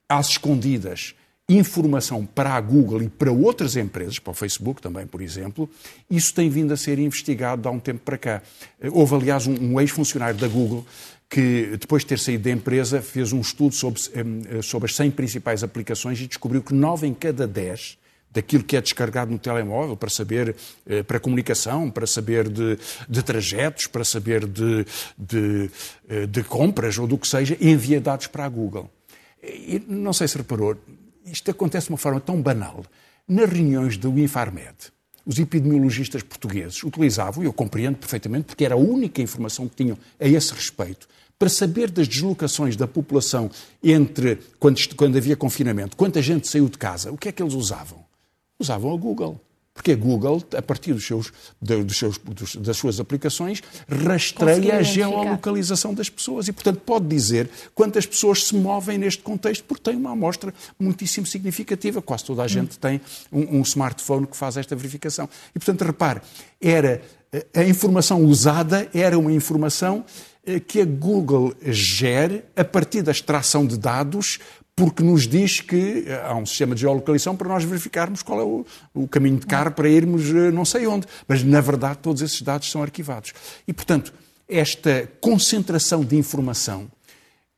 às 0.06 0.28
escondidas 0.28 1.14
informação 1.48 2.26
para 2.26 2.50
a 2.50 2.60
Google 2.60 3.02
e 3.02 3.08
para 3.08 3.32
outras 3.32 3.74
empresas, 3.74 4.18
para 4.18 4.32
o 4.32 4.34
Facebook 4.34 4.82
também, 4.82 5.06
por 5.06 5.22
exemplo, 5.22 5.68
isso 6.10 6.34
tem 6.34 6.50
vindo 6.50 6.74
a 6.74 6.76
ser 6.76 6.98
investigado 6.98 7.66
há 7.66 7.72
um 7.72 7.80
tempo 7.80 8.00
para 8.04 8.18
cá. 8.18 8.42
Eh, 8.78 8.90
houve, 8.92 9.14
aliás, 9.14 9.46
um, 9.46 9.54
um 9.54 9.80
ex-funcionário 9.80 10.38
da 10.38 10.46
Google 10.46 10.84
que, 11.28 11.76
depois 11.78 12.02
de 12.02 12.08
ter 12.08 12.18
saído 12.18 12.44
da 12.44 12.50
empresa, 12.50 13.02
fez 13.02 13.32
um 13.32 13.40
estudo 13.40 13.74
sobre, 13.74 14.00
eh, 14.14 14.62
sobre 14.62 14.86
as 14.86 14.96
100 14.96 15.10
principais 15.10 15.62
aplicações 15.62 16.20
e 16.20 16.26
descobriu 16.26 16.62
que 16.62 16.72
9 16.72 17.06
em 17.06 17.12
cada 17.12 17.46
10 17.46 17.98
daquilo 18.30 18.62
que 18.62 18.76
é 18.76 18.80
descarregado 18.80 19.30
no 19.30 19.38
telemóvel 19.38 19.96
para 19.96 20.08
saber, 20.08 20.54
eh, 20.86 21.02
para 21.02 21.20
comunicação, 21.20 21.90
para 21.90 22.06
saber 22.06 22.48
de, 22.48 22.78
de 23.08 23.22
trajetos, 23.22 23.86
para 23.86 24.04
saber 24.04 24.46
de, 24.46 24.86
de, 25.18 25.70
eh, 26.08 26.26
de, 26.26 26.42
compras 26.44 26.98
ou 26.98 27.06
do 27.06 27.18
que 27.18 27.28
seja, 27.28 27.56
envia 27.60 28.00
dados 28.00 28.26
para 28.26 28.44
a 28.44 28.48
Google. 28.48 28.90
E 29.42 29.82
não 29.86 30.12
sei 30.12 30.28
se 30.28 30.36
reparou, 30.36 30.76
isto 31.24 31.50
acontece 31.50 31.86
de 31.86 31.92
uma 31.92 31.98
forma 31.98 32.20
tão 32.20 32.40
banal. 32.40 32.84
Nas 33.26 33.50
reuniões 33.50 33.98
do 33.98 34.18
Infarmed, 34.18 34.76
os 35.28 35.38
epidemiologistas 35.38 36.22
portugueses 36.22 36.82
utilizavam, 36.82 37.42
e 37.42 37.46
eu 37.46 37.52
compreendo 37.52 37.98
perfeitamente, 37.98 38.46
porque 38.46 38.64
era 38.64 38.74
a 38.74 38.78
única 38.78 39.20
informação 39.20 39.68
que 39.68 39.76
tinham 39.76 39.98
a 40.18 40.26
esse 40.26 40.54
respeito, 40.54 41.06
para 41.38 41.50
saber 41.50 41.90
das 41.90 42.08
deslocações 42.08 42.76
da 42.76 42.88
população 42.88 43.50
entre 43.84 44.38
quando, 44.58 44.80
quando 44.96 45.18
havia 45.18 45.36
confinamento, 45.36 45.98
quanta 45.98 46.22
gente 46.22 46.48
saiu 46.48 46.66
de 46.66 46.78
casa, 46.78 47.12
o 47.12 47.18
que 47.18 47.28
é 47.28 47.32
que 47.32 47.42
eles 47.42 47.52
usavam? 47.52 48.02
Usavam 48.58 48.92
a 48.94 48.96
Google. 48.96 49.38
Porque 49.78 49.92
a 49.92 49.96
Google, 49.96 50.42
a 50.56 50.60
partir 50.60 50.92
dos 50.92 51.06
seus, 51.06 51.32
dos 51.62 51.96
seus, 51.96 52.18
dos, 52.18 52.56
das 52.56 52.76
suas 52.76 52.98
aplicações, 52.98 53.62
rastreia 53.88 54.78
a 54.78 54.82
geolocalização 54.82 55.94
das 55.94 56.10
pessoas 56.10 56.48
e, 56.48 56.52
portanto, 56.52 56.80
pode 56.80 57.06
dizer 57.06 57.48
quantas 57.76 58.04
pessoas 58.04 58.42
se 58.42 58.56
movem 58.56 58.98
neste 58.98 59.22
contexto, 59.22 59.62
porque 59.62 59.84
tem 59.84 59.94
uma 59.94 60.10
amostra 60.10 60.52
muitíssimo 60.80 61.28
significativa. 61.28 62.02
Quase 62.02 62.24
toda 62.24 62.42
a 62.42 62.48
gente 62.48 62.74
hum. 62.74 62.80
tem 62.80 63.00
um, 63.30 63.58
um 63.58 63.62
smartphone 63.62 64.26
que 64.26 64.36
faz 64.36 64.56
esta 64.56 64.74
verificação. 64.74 65.28
E, 65.54 65.60
portanto, 65.60 65.82
repare, 65.82 66.22
era 66.60 67.00
a 67.54 67.62
informação 67.62 68.24
usada 68.24 68.88
era 68.92 69.18
uma 69.18 69.30
informação 69.30 70.04
eh, 70.46 70.58
que 70.58 70.80
a 70.80 70.84
Google 70.84 71.54
gere 71.62 72.42
a 72.56 72.64
partir 72.64 73.02
da 73.02 73.12
extração 73.12 73.66
de 73.66 73.76
dados 73.76 74.38
porque 74.78 75.02
nos 75.02 75.26
diz 75.26 75.60
que 75.60 76.04
eh, 76.06 76.22
há 76.24 76.36
um 76.36 76.46
sistema 76.46 76.72
de 76.72 76.82
geolocalização 76.82 77.34
para 77.34 77.48
nós 77.48 77.64
verificarmos 77.64 78.22
qual 78.22 78.40
é 78.40 78.44
o, 78.44 78.64
o, 78.94 79.08
caminho 79.08 79.36
de 79.36 79.44
carro 79.44 79.72
para 79.72 79.88
irmos 79.88 80.30
eh, 80.30 80.52
não 80.52 80.64
sei 80.64 80.86
onde. 80.86 81.04
Mas, 81.26 81.42
na 81.42 81.60
verdade, 81.60 81.98
todos 82.00 82.22
esses 82.22 82.40
dados 82.40 82.70
são 82.70 82.80
arquivados. 82.80 83.32
E, 83.66 83.72
portanto, 83.72 84.14
esta 84.48 85.10
concentração 85.20 86.04
de 86.04 86.16
informação 86.16 86.88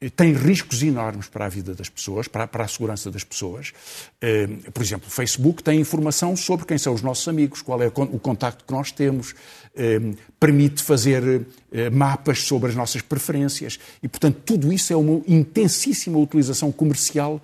tem 0.08 0.32
riscos 0.32 0.82
enormes 0.82 1.28
para 1.28 1.44
a 1.44 1.48
vida 1.48 1.74
das 1.74 1.90
pessoas, 1.90 2.26
para, 2.26 2.46
para 2.46 2.64
a 2.64 2.68
segurança 2.68 3.10
das 3.10 3.22
pessoas. 3.22 3.72
Eh, 4.20 4.46
por 4.72 4.82
exemplo, 4.82 5.06
o 5.06 5.10
Facebook 5.10 5.62
tem 5.62 5.78
informação 5.78 6.34
sobre 6.34 6.64
quem 6.64 6.78
são 6.78 6.94
os 6.94 7.02
nossos 7.02 7.28
amigos, 7.28 7.60
qual 7.60 7.82
é 7.82 7.88
o 7.88 8.18
contacto 8.18 8.64
que 8.64 8.72
nós 8.72 8.90
temos, 8.90 9.34
eh, 9.76 10.00
permite 10.38 10.82
fazer 10.82 11.46
eh, 11.70 11.90
mapas 11.90 12.44
sobre 12.44 12.70
as 12.70 12.74
nossas 12.74 13.02
preferências 13.02 13.78
e, 14.02 14.08
portanto, 14.08 14.40
tudo 14.46 14.72
isso 14.72 14.90
é 14.90 14.96
uma 14.96 15.20
intensíssima 15.28 16.18
utilização 16.18 16.72
comercial 16.72 17.40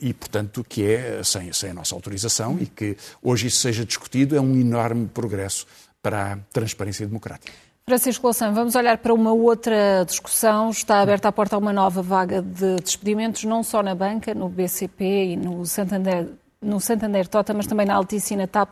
e, 0.00 0.12
portanto, 0.12 0.62
que 0.68 0.84
é 0.84 1.22
sem, 1.24 1.50
sem 1.50 1.70
a 1.70 1.74
nossa 1.74 1.94
autorização 1.94 2.58
e 2.60 2.66
que 2.66 2.98
hoje 3.22 3.46
isso 3.46 3.60
seja 3.60 3.82
discutido 3.82 4.36
é 4.36 4.40
um 4.40 4.54
enorme 4.60 5.06
progresso 5.06 5.66
para 6.02 6.34
a 6.34 6.36
transparência 6.52 7.06
democrática. 7.06 7.50
Francisco 7.86 8.26
Louçã, 8.26 8.50
vamos 8.50 8.74
olhar 8.76 8.96
para 8.96 9.12
uma 9.12 9.30
outra 9.34 10.04
discussão. 10.06 10.70
Está 10.70 11.02
aberta 11.02 11.28
a 11.28 11.32
porta 11.32 11.54
a 11.54 11.58
uma 11.58 11.70
nova 11.70 12.00
vaga 12.00 12.40
de 12.40 12.76
despedimentos, 12.76 13.44
não 13.44 13.62
só 13.62 13.82
na 13.82 13.94
banca, 13.94 14.34
no 14.34 14.48
BCP 14.48 15.04
e 15.04 15.36
no 15.36 15.66
Santander, 15.66 16.30
no 16.62 16.80
Santander 16.80 17.28
Tota, 17.28 17.52
mas 17.52 17.66
também 17.66 17.84
na 17.84 17.94
Altice 17.94 18.32
e 18.32 18.36
na 18.38 18.46
TAP. 18.46 18.70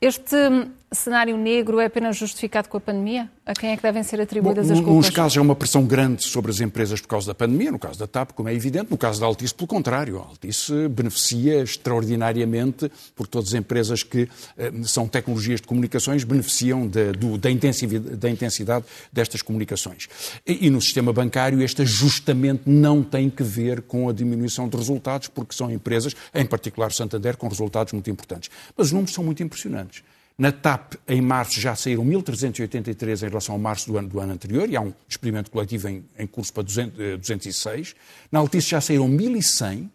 Este 0.00 0.36
cenário 0.94 1.36
negro 1.36 1.80
é 1.80 1.86
apenas 1.86 2.16
justificado 2.16 2.68
com 2.68 2.76
a 2.76 2.80
pandemia? 2.80 3.30
A 3.44 3.54
quem 3.54 3.70
é 3.70 3.76
que 3.76 3.82
devem 3.82 4.02
ser 4.02 4.20
atribuídas 4.20 4.68
Bom, 4.68 4.72
as 4.72 4.78
culpas? 4.80 4.96
Nos 4.96 5.10
casos 5.10 5.36
é 5.36 5.40
uma 5.40 5.56
pressão 5.56 5.84
grande 5.84 6.22
sobre 6.22 6.50
as 6.50 6.60
empresas 6.60 7.00
por 7.00 7.08
causa 7.08 7.26
da 7.26 7.34
pandemia, 7.34 7.72
no 7.72 7.78
caso 7.78 7.98
da 7.98 8.06
TAP, 8.06 8.32
como 8.32 8.48
é 8.48 8.54
evidente, 8.54 8.90
no 8.90 8.96
caso 8.96 9.20
da 9.20 9.26
Altice, 9.26 9.54
pelo 9.54 9.66
contrário. 9.66 10.18
A 10.18 10.22
Altice 10.22 10.88
beneficia 10.88 11.62
extraordinariamente, 11.62 12.90
porque 13.16 13.30
todas 13.30 13.48
as 13.48 13.54
empresas 13.54 14.02
que 14.02 14.28
eh, 14.56 14.72
são 14.84 15.08
tecnologias 15.08 15.60
de 15.60 15.66
comunicações 15.66 16.24
beneficiam 16.24 16.86
de, 16.86 17.12
do, 17.12 17.36
da, 17.36 17.50
intensidade, 17.50 18.16
da, 18.16 18.30
intensidade, 18.30 18.84
destas 19.12 19.42
comunicações. 19.42 20.08
E, 20.46 20.66
e 20.66 20.70
no 20.70 20.80
sistema 20.80 21.12
bancário, 21.12 21.60
este 21.62 21.82
ajustamento 21.82 22.70
não 22.70 23.02
tem 23.02 23.28
que 23.28 23.42
ver 23.42 23.82
com 23.82 24.08
a 24.08 24.12
diminuição 24.12 24.68
de 24.68 24.76
resultados, 24.76 25.28
porque 25.28 25.54
são 25.54 25.70
empresas, 25.70 26.14
em 26.34 26.46
particular 26.46 26.92
Santander, 26.92 27.36
com 27.36 27.48
resultados 27.48 27.92
muito 27.92 28.10
importantes. 28.10 28.50
Mas 28.76 28.88
os 28.88 28.92
números 28.92 29.14
são 29.14 29.24
muito 29.24 29.42
impressionantes. 29.42 30.02
Na 30.38 30.50
TAP, 30.50 30.94
em 31.06 31.20
março, 31.20 31.60
já 31.60 31.76
saíram 31.76 32.04
1.383 32.04 33.22
em 33.22 33.28
relação 33.28 33.54
ao 33.54 33.58
março 33.58 33.86
do 33.86 33.98
ano, 33.98 34.08
do 34.08 34.18
ano 34.18 34.32
anterior, 34.32 34.68
e 34.68 34.76
há 34.76 34.80
um 34.80 34.92
experimento 35.08 35.50
coletivo 35.50 35.88
em, 35.88 36.04
em 36.18 36.26
curso 36.26 36.52
para 36.52 36.62
200, 36.62 37.18
206. 37.18 37.94
Eh, 37.94 38.00
Na 38.30 38.38
Altice 38.38 38.70
já 38.70 38.80
saíram 38.80 39.08
1.100, 39.08 39.88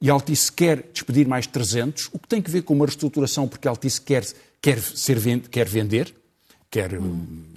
e 0.00 0.10
a 0.10 0.12
Altice 0.12 0.50
quer 0.50 0.88
despedir 0.92 1.26
mais 1.26 1.46
300, 1.46 2.10
o 2.12 2.18
que 2.18 2.28
tem 2.28 2.40
que 2.40 2.50
ver 2.50 2.62
com 2.62 2.74
uma 2.74 2.86
reestruturação, 2.86 3.46
porque 3.46 3.68
a 3.68 3.70
Altice 3.70 4.00
quer, 4.00 4.24
quer, 4.60 4.80
ser, 4.80 5.18
quer 5.50 5.68
vender, 5.68 6.14
quer, 6.70 6.98
hum. 6.98 7.51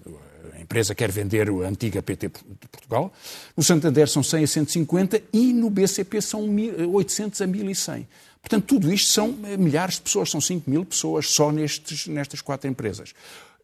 Empresa 0.65 0.93
quer 0.93 1.11
vender 1.11 1.47
a 1.49 1.67
antiga 1.67 2.01
PT 2.01 2.27
de 2.27 2.67
Portugal. 2.69 3.13
No 3.55 3.63
Santander 3.63 4.09
são 4.09 4.21
100 4.21 4.43
a 4.43 4.47
150 4.47 5.21
e 5.31 5.53
no 5.53 5.69
BCP 5.69 6.21
são 6.21 6.49
800 6.91 7.41
a 7.41 7.47
1.100. 7.47 8.05
Portanto, 8.41 8.65
tudo 8.65 8.91
isto 8.91 9.09
são 9.09 9.35
eh, 9.45 9.57
milhares 9.57 9.95
de 9.95 10.01
pessoas, 10.01 10.29
são 10.29 10.39
5 10.39 10.69
mil 10.69 10.85
pessoas 10.85 11.27
só 11.27 11.51
nestes, 11.51 12.05
nestas 12.05 12.41
quatro 12.41 12.69
empresas. 12.69 13.13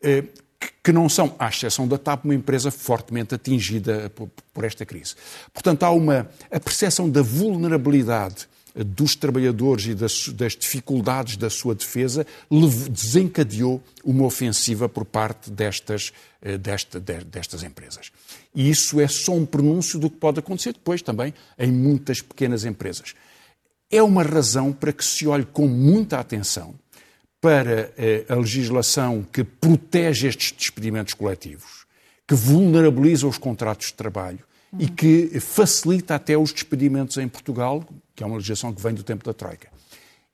Eh, 0.01 0.23
que 0.83 0.91
não 0.91 1.09
são, 1.09 1.35
à 1.37 1.49
exceção 1.49 1.87
da 1.87 1.97
TAP, 1.97 2.25
uma 2.25 2.35
empresa 2.35 2.71
fortemente 2.71 3.35
atingida 3.35 4.11
por, 4.53 4.63
esta 4.63 4.85
crise. 4.85 5.15
Portanto, 5.53 5.83
há 5.83 5.91
uma 5.91 6.29
a 6.51 6.59
percepção 6.59 7.09
da 7.09 7.21
vulnerabilidade 7.21 8.47
dos 8.75 9.15
trabalhadores 9.15 9.85
e 9.85 9.93
das, 9.93 10.29
das, 10.29 10.55
dificuldades 10.55 11.37
da 11.37 11.49
sua 11.49 11.75
defesa 11.75 12.25
desencadeou 12.89 13.83
uma 14.03 14.25
ofensiva 14.25 14.87
por 14.87 15.05
parte 15.05 15.51
destas, 15.51 16.13
desta, 16.59 16.99
destas 16.99 17.63
empresas. 17.63 18.11
E 18.55 18.69
isso 18.69 18.99
é 18.99 19.07
só 19.07 19.33
um 19.33 19.45
pronúncio 19.45 19.99
do 19.99 20.09
que 20.09 20.17
pode 20.17 20.39
acontecer 20.39 20.73
depois 20.73 21.01
também 21.01 21.33
em 21.57 21.71
muitas 21.71 22.21
pequenas 22.21 22.65
empresas 22.65 23.13
é 23.91 24.01
uma 24.01 24.23
razão 24.23 24.71
para 24.71 24.93
que 24.93 25.03
se 25.03 25.27
olhe 25.27 25.45
com 25.45 25.67
muita 25.67 26.17
atenção 26.17 26.73
para 27.41 27.91
eh, 27.97 28.23
a 28.29 28.35
legislação 28.35 29.25
que 29.31 29.43
protege 29.43 30.27
estes 30.27 30.51
despedimentos 30.51 31.13
coletivos, 31.13 31.85
que 32.27 32.33
vulnerabiliza 32.33 33.27
os 33.27 33.37
contratos 33.37 33.87
de 33.87 33.93
trabalho 33.93 34.39
e 34.79 34.87
que 34.87 35.39
facilita 35.39 36.15
até 36.15 36.37
os 36.37 36.53
despedimentos 36.53 37.17
em 37.17 37.27
Portugal, 37.27 37.83
que 38.15 38.23
é 38.23 38.25
uma 38.25 38.35
legislação 38.35 38.73
que 38.73 38.81
vem 38.81 38.93
do 38.93 39.03
tempo 39.03 39.23
da 39.25 39.33
Troika. 39.33 39.69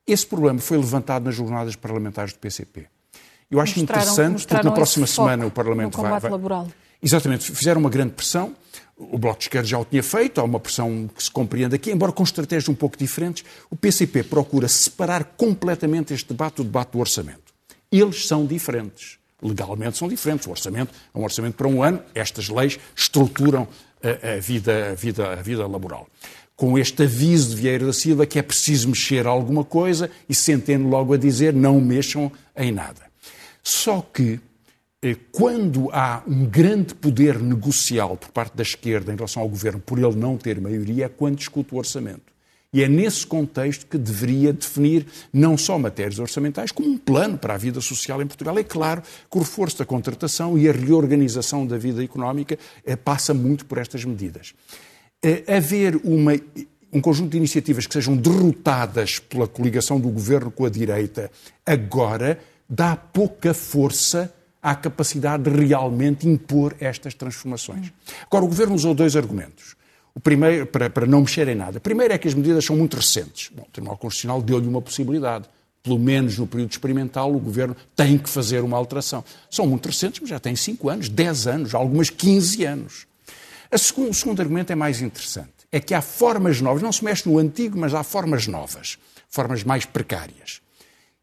Esse 0.06 0.26
problema 0.26 0.58
foi 0.60 0.76
levantado 0.76 1.24
nas 1.24 1.34
jornadas 1.34 1.76
parlamentares 1.76 2.32
do 2.32 2.38
PCP. 2.38 2.86
Eu 3.50 3.60
acho 3.60 3.78
mostraram, 3.78 4.02
interessante, 4.02 4.46
porque 4.46 4.64
na 4.64 4.72
próxima 4.72 5.06
semana 5.06 5.46
o 5.46 5.50
Parlamento 5.50 6.00
vai, 6.00 6.20
vai. 6.20 6.30
Laboral. 6.30 6.68
Exatamente, 7.02 7.52
fizeram 7.52 7.80
uma 7.80 7.90
grande 7.90 8.12
pressão 8.12 8.54
o 8.98 9.16
Bloco 9.16 9.38
de 9.38 9.44
Esquerda 9.44 9.68
já 9.68 9.78
o 9.78 9.84
tinha 9.84 10.02
feito, 10.02 10.40
há 10.40 10.44
uma 10.44 10.58
pressão 10.58 11.08
que 11.14 11.22
se 11.22 11.30
compreende 11.30 11.74
aqui, 11.74 11.90
embora 11.92 12.10
com 12.10 12.22
estratégias 12.22 12.68
um 12.68 12.74
pouco 12.74 12.98
diferentes. 12.98 13.44
O 13.70 13.76
PCP 13.76 14.24
procura 14.24 14.66
separar 14.66 15.24
completamente 15.36 16.12
este 16.12 16.28
debate 16.28 16.56
do 16.56 16.64
debate 16.64 16.92
do 16.92 16.98
orçamento. 16.98 17.54
Eles 17.90 18.26
são 18.26 18.44
diferentes. 18.44 19.18
Legalmente 19.40 19.96
são 19.96 20.08
diferentes. 20.08 20.48
O 20.48 20.50
orçamento 20.50 20.92
é 21.14 21.18
um 21.18 21.22
orçamento 21.22 21.54
para 21.54 21.68
um 21.68 21.80
ano. 21.80 22.02
Estas 22.12 22.48
leis 22.48 22.78
estruturam 22.96 23.68
a, 24.02 24.34
a 24.34 24.40
vida, 24.40 24.90
a, 24.90 24.94
vida, 24.94 25.32
a 25.32 25.36
vida 25.36 25.66
laboral. 25.66 26.06
Com 26.56 26.78
este 26.78 27.04
aviso 27.04 27.50
de 27.50 27.56
Vieira 27.62 27.86
da 27.86 27.92
Silva 27.92 28.26
que 28.26 28.38
é 28.38 28.42
preciso 28.42 28.88
mexer 28.88 29.26
alguma 29.26 29.64
coisa 29.64 30.10
e 30.28 30.34
se 30.34 30.52
entende 30.52 30.84
logo 30.84 31.14
a 31.14 31.16
dizer 31.16 31.52
não 31.52 31.80
mexam 31.80 32.32
em 32.56 32.72
nada. 32.72 33.02
Só 33.62 34.00
que 34.00 34.40
eh, 35.02 35.16
quando 35.30 35.88
há 35.92 36.22
um 36.26 36.44
grande 36.46 36.94
poder 36.94 37.38
negocial 37.38 38.16
por 38.16 38.30
parte 38.30 38.56
da 38.56 38.62
esquerda 38.62 39.12
em 39.12 39.16
relação 39.16 39.42
ao 39.42 39.48
governo 39.48 39.80
por 39.80 39.98
ele 39.98 40.16
não 40.16 40.36
ter 40.36 40.60
maioria, 40.60 41.04
é 41.04 41.08
quando 41.08 41.36
discute 41.36 41.74
o 41.74 41.78
orçamento. 41.78 42.37
E 42.72 42.82
é 42.82 42.88
nesse 42.88 43.26
contexto 43.26 43.86
que 43.86 43.96
deveria 43.96 44.52
definir 44.52 45.06
não 45.32 45.56
só 45.56 45.78
matérias 45.78 46.18
orçamentais, 46.18 46.70
como 46.70 46.88
um 46.88 46.98
plano 46.98 47.38
para 47.38 47.54
a 47.54 47.56
vida 47.56 47.80
social 47.80 48.20
em 48.20 48.26
Portugal. 48.26 48.58
É 48.58 48.64
claro 48.64 49.02
que 49.30 49.38
o 49.38 49.40
reforço 49.40 49.78
da 49.78 49.86
contratação 49.86 50.58
e 50.58 50.68
a 50.68 50.72
reorganização 50.72 51.66
da 51.66 51.78
vida 51.78 52.04
económica 52.04 52.58
eh, 52.84 52.94
passa 52.94 53.32
muito 53.32 53.64
por 53.64 53.78
estas 53.78 54.04
medidas. 54.04 54.52
Eh, 55.22 55.44
haver 55.56 55.96
uma, 56.04 56.32
um 56.92 57.00
conjunto 57.00 57.30
de 57.30 57.38
iniciativas 57.38 57.86
que 57.86 57.94
sejam 57.94 58.14
derrotadas 58.14 59.18
pela 59.18 59.48
coligação 59.48 59.98
do 59.98 60.10
governo 60.10 60.50
com 60.50 60.66
a 60.66 60.70
direita 60.70 61.30
agora 61.64 62.38
dá 62.68 62.94
pouca 62.94 63.54
força 63.54 64.32
à 64.62 64.74
capacidade 64.74 65.44
de 65.44 65.50
realmente 65.50 66.28
impor 66.28 66.76
estas 66.80 67.14
transformações. 67.14 67.92
Agora, 68.26 68.44
o 68.44 68.48
Governo 68.48 68.74
usou 68.74 68.94
dois 68.94 69.16
argumentos. 69.16 69.77
O 70.18 70.20
primeiro, 70.20 70.66
para, 70.66 70.90
para 70.90 71.06
não 71.06 71.20
mexer 71.20 71.46
em 71.46 71.54
nada. 71.54 71.78
Primeiro 71.78 72.12
é 72.12 72.18
que 72.18 72.26
as 72.26 72.34
medidas 72.34 72.64
são 72.64 72.76
muito 72.76 72.96
recentes. 72.96 73.52
Bom, 73.54 73.62
o 73.62 73.70
Tribunal 73.70 73.96
Constitucional 73.96 74.42
deu-lhe 74.42 74.66
uma 74.66 74.82
possibilidade. 74.82 75.44
Pelo 75.80 75.96
menos 75.96 76.36
no 76.36 76.44
período 76.44 76.72
experimental, 76.72 77.32
o 77.32 77.38
Governo 77.38 77.76
tem 77.94 78.18
que 78.18 78.28
fazer 78.28 78.64
uma 78.64 78.76
alteração. 78.76 79.24
São 79.48 79.64
muito 79.64 79.86
recentes, 79.86 80.18
mas 80.20 80.28
já 80.28 80.40
têm 80.40 80.56
5 80.56 80.88
anos, 80.88 81.08
10 81.08 81.46
anos, 81.46 81.72
algumas 81.72 82.10
15 82.10 82.64
anos. 82.64 83.06
Segundo, 83.76 84.10
o 84.10 84.14
segundo 84.14 84.40
argumento 84.40 84.72
é 84.72 84.74
mais 84.74 85.00
interessante. 85.00 85.52
É 85.70 85.78
que 85.78 85.94
há 85.94 86.02
formas 86.02 86.60
novas, 86.60 86.82
não 86.82 86.90
se 86.90 87.04
mexe 87.04 87.28
no 87.28 87.38
antigo, 87.38 87.78
mas 87.78 87.94
há 87.94 88.02
formas 88.02 88.48
novas, 88.48 88.98
formas 89.28 89.62
mais 89.62 89.84
precárias. 89.84 90.60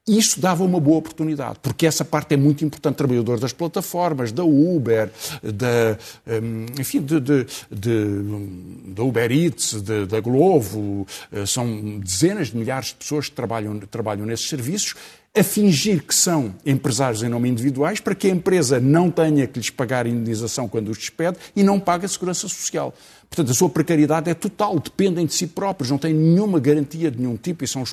Isso 0.08 0.40
dava 0.40 0.64
uma 0.64 0.80
boa 0.80 0.98
oportunidade, 0.98 1.58
porque 1.64 1.88
essa 1.88 2.06
parte 2.06 2.36
é 2.36 2.38
muito 2.38 2.64
importante. 2.64 2.96
Trabalhadores 2.96 3.42
das 3.42 3.54
plataformas, 3.54 4.32
da 4.32 4.44
Uber, 4.44 5.12
da, 5.42 5.98
hum, 6.28 6.68
enfim, 6.80 7.02
de, 7.02 7.20
de, 7.20 7.48
de, 7.72 8.94
da 8.94 9.02
Uber 9.02 9.32
Eats, 9.32 9.82
da 9.82 10.20
Glovo, 10.20 11.08
eh, 11.32 11.48
são 11.48 12.00
dezenas 12.00 12.50
de 12.50 12.58
milhares 12.58 12.90
de 12.90 12.96
pessoas 12.96 13.30
que 13.30 13.36
trabalham, 13.36 13.80
trabalham 13.80 14.28
nesses 14.28 14.48
serviços, 14.48 14.94
a 15.38 15.44
fingir 15.44 16.04
que 16.04 16.16
são 16.16 16.56
empresários 16.66 17.22
em 17.22 17.28
nome 17.28 17.50
individuais 17.50 18.00
para 18.00 18.16
que 18.16 18.28
a 18.28 18.30
empresa 18.30 18.80
não 18.80 19.12
tenha 19.12 19.46
que 19.46 19.60
lhes 19.60 19.70
pagar 19.70 20.08
indenização 20.08 20.68
quando 20.68 20.90
os 20.90 20.98
despede 20.98 21.38
e 21.56 21.62
não 21.62 21.80
pague 21.80 22.06
a 22.06 22.08
segurança 22.08 22.48
social. 22.48 22.94
Portanto, 23.30 23.52
a 23.52 23.54
sua 23.54 23.70
precariedade 23.70 24.30
é 24.30 24.34
total, 24.34 24.80
dependem 24.80 25.26
de 25.26 25.34
si 25.34 25.48
próprios, 25.48 25.92
não 25.92 25.98
têm 25.98 26.14
nenhuma 26.14 26.60
garantia 26.60 27.12
de 27.12 27.20
nenhum 27.20 27.36
tipo 27.36 27.64
e 27.64 27.68
são 27.68 27.84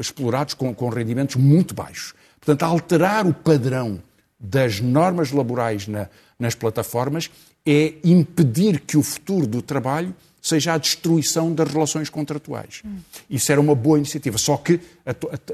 explorados 0.00 0.54
com, 0.54 0.74
com 0.74 0.88
rendimentos 0.88 1.36
muito 1.36 1.74
baixos. 1.74 2.14
Portanto, 2.40 2.62
alterar 2.62 3.26
o 3.26 3.34
padrão 3.34 4.02
das 4.40 4.80
normas 4.80 5.30
laborais 5.30 5.86
na, 5.86 6.08
nas 6.38 6.54
plataformas 6.54 7.30
é 7.66 7.94
impedir 8.02 8.80
que 8.80 8.96
o 8.96 9.02
futuro 9.02 9.46
do 9.46 9.60
trabalho 9.60 10.14
seja 10.40 10.74
a 10.74 10.78
destruição 10.78 11.52
das 11.52 11.70
relações 11.70 12.08
contratuais. 12.08 12.82
Hum. 12.84 12.98
Isso 13.28 13.50
era 13.50 13.60
uma 13.60 13.74
boa 13.74 13.98
iniciativa, 13.98 14.38
só 14.38 14.56
que 14.56 14.80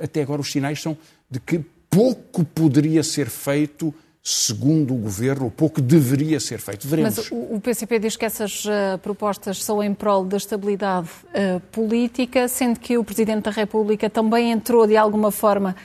até 0.02 0.22
agora 0.22 0.40
os 0.40 0.50
sinais 0.50 0.80
são 0.80 0.96
de 1.30 1.40
que 1.40 1.60
pouco 1.88 2.44
poderia 2.44 3.02
ser 3.02 3.28
feito 3.28 3.94
segundo 4.26 4.94
o 4.94 4.96
governo, 4.96 5.46
o 5.46 5.50
pouco 5.50 5.82
deveria 5.82 6.40
ser 6.40 6.58
feito. 6.58 6.88
Veremos. 6.88 7.16
Mas 7.16 7.30
o 7.30 7.60
PCP 7.60 7.98
diz 7.98 8.16
que 8.16 8.24
essas 8.24 8.64
uh, 8.64 8.98
propostas 9.02 9.62
são 9.62 9.82
em 9.82 9.92
prol 9.92 10.24
da 10.24 10.38
estabilidade 10.38 11.10
uh, 11.26 11.60
política, 11.70 12.48
sendo 12.48 12.80
que 12.80 12.96
o 12.96 13.04
Presidente 13.04 13.42
da 13.42 13.50
República 13.50 14.08
também 14.08 14.50
entrou 14.50 14.86
de 14.86 14.96
alguma 14.96 15.30
forma 15.30 15.76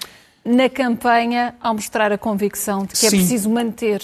na 0.46 0.70
campanha 0.70 1.54
ao 1.60 1.74
mostrar 1.74 2.14
a 2.14 2.18
convicção 2.18 2.86
de 2.86 2.94
que 2.94 3.06
é 3.06 3.10
Sim. 3.10 3.18
é 3.18 3.20
preciso 3.20 3.50
manter 3.50 4.02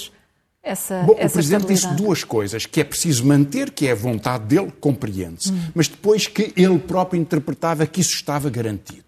essa, 0.65 1.03
Bom, 1.03 1.15
essa 1.17 1.27
o 1.27 1.33
Presidente 1.33 1.67
disse 1.67 1.87
duas 1.93 2.23
coisas, 2.23 2.65
que 2.65 2.81
é 2.81 2.83
preciso 2.83 3.23
manter, 3.23 3.69
que 3.69 3.87
é 3.87 3.91
a 3.91 3.95
vontade 3.95 4.45
dele, 4.45 4.73
compreende-se, 4.79 5.51
hum. 5.51 5.59
mas 5.75 5.87
depois 5.87 6.25
que 6.25 6.51
ele 6.57 6.79
próprio 6.79 7.21
interpretava 7.21 7.85
que 7.85 8.01
isso 8.01 8.15
estava 8.15 8.49
garantido. 8.49 9.05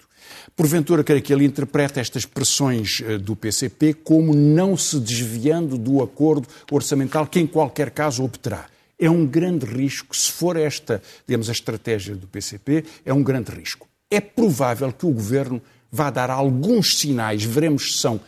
Porventura, 0.55 1.03
creio 1.03 1.21
que 1.21 1.33
ele 1.33 1.45
interpreta 1.45 1.99
estas 1.99 2.25
pressões 2.25 3.01
eh, 3.03 3.17
do 3.17 3.35
PCP 3.35 3.93
como 3.93 4.33
não 4.33 4.77
se 4.77 4.99
desviando 4.99 5.77
do 5.77 6.01
acordo 6.01 6.47
orçamental 6.71 7.25
que, 7.27 7.39
em 7.39 7.47
qualquer 7.47 7.91
caso, 7.91 8.23
obterá. 8.23 8.65
É 8.99 9.09
um 9.09 9.25
grande 9.25 9.65
risco, 9.65 10.15
se 10.15 10.31
for 10.31 10.57
esta, 10.57 11.01
digamos, 11.27 11.49
a 11.49 11.51
estratégia 11.51 12.15
do 12.15 12.27
PCP, 12.27 12.85
é 13.05 13.13
um 13.13 13.21
grande 13.21 13.51
risco. 13.51 13.87
É 14.09 14.19
provável 14.19 14.91
que 14.91 15.05
o 15.05 15.11
governo 15.11 15.61
vá 15.91 16.09
dar 16.09 16.29
alguns 16.29 16.97
sinais, 16.99 17.43
veremos 17.43 17.93
se 17.93 17.99
são 17.99 18.19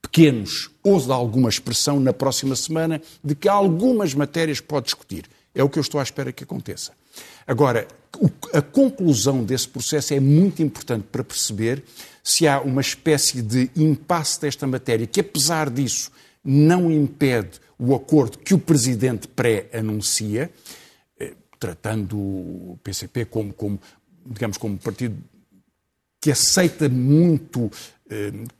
pequenos 0.00 0.70
ou 0.82 1.00
de 1.00 1.12
alguma 1.12 1.48
expressão 1.48 2.00
na 2.00 2.12
próxima 2.12 2.56
semana 2.56 3.00
de 3.22 3.34
que 3.34 3.48
algumas 3.48 4.14
matérias 4.14 4.60
pode 4.60 4.86
discutir. 4.86 5.24
É 5.54 5.62
o 5.62 5.68
que 5.68 5.78
eu 5.78 5.82
estou 5.82 6.00
à 6.00 6.02
espera 6.02 6.32
que 6.32 6.44
aconteça. 6.44 6.92
Agora, 7.46 7.86
a 8.52 8.62
conclusão 8.62 9.44
desse 9.44 9.68
processo 9.68 10.14
é 10.14 10.20
muito 10.20 10.62
importante 10.62 11.06
para 11.10 11.24
perceber 11.24 11.82
se 12.22 12.46
há 12.46 12.60
uma 12.60 12.80
espécie 12.80 13.42
de 13.42 13.70
impasse 13.76 14.40
desta 14.40 14.66
matéria 14.66 15.06
que, 15.06 15.20
apesar 15.20 15.70
disso, 15.70 16.10
não 16.44 16.90
impede 16.90 17.60
o 17.78 17.94
acordo 17.94 18.38
que 18.38 18.54
o 18.54 18.58
Presidente 18.58 19.26
pré-anuncia, 19.26 20.50
eh, 21.18 21.34
tratando 21.58 22.18
o 22.18 22.78
PCP 22.84 23.24
como, 23.24 23.52
como, 23.52 23.80
digamos, 24.26 24.58
como 24.58 24.76
partido 24.78 25.16
que 26.20 26.30
aceita 26.30 26.88
muito 26.88 27.70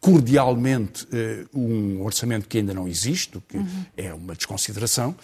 cordialmente 0.01 1.07
eh, 1.13 1.45
um 1.53 2.03
orçamento 2.03 2.47
que 2.47 2.59
ainda 2.59 2.73
não 2.73 2.87
existe, 2.87 3.37
o 3.37 3.41
que 3.41 3.57
uhum. 3.57 3.85
é 3.97 4.15
uma 4.15 4.35
desconsideração, 4.35 5.15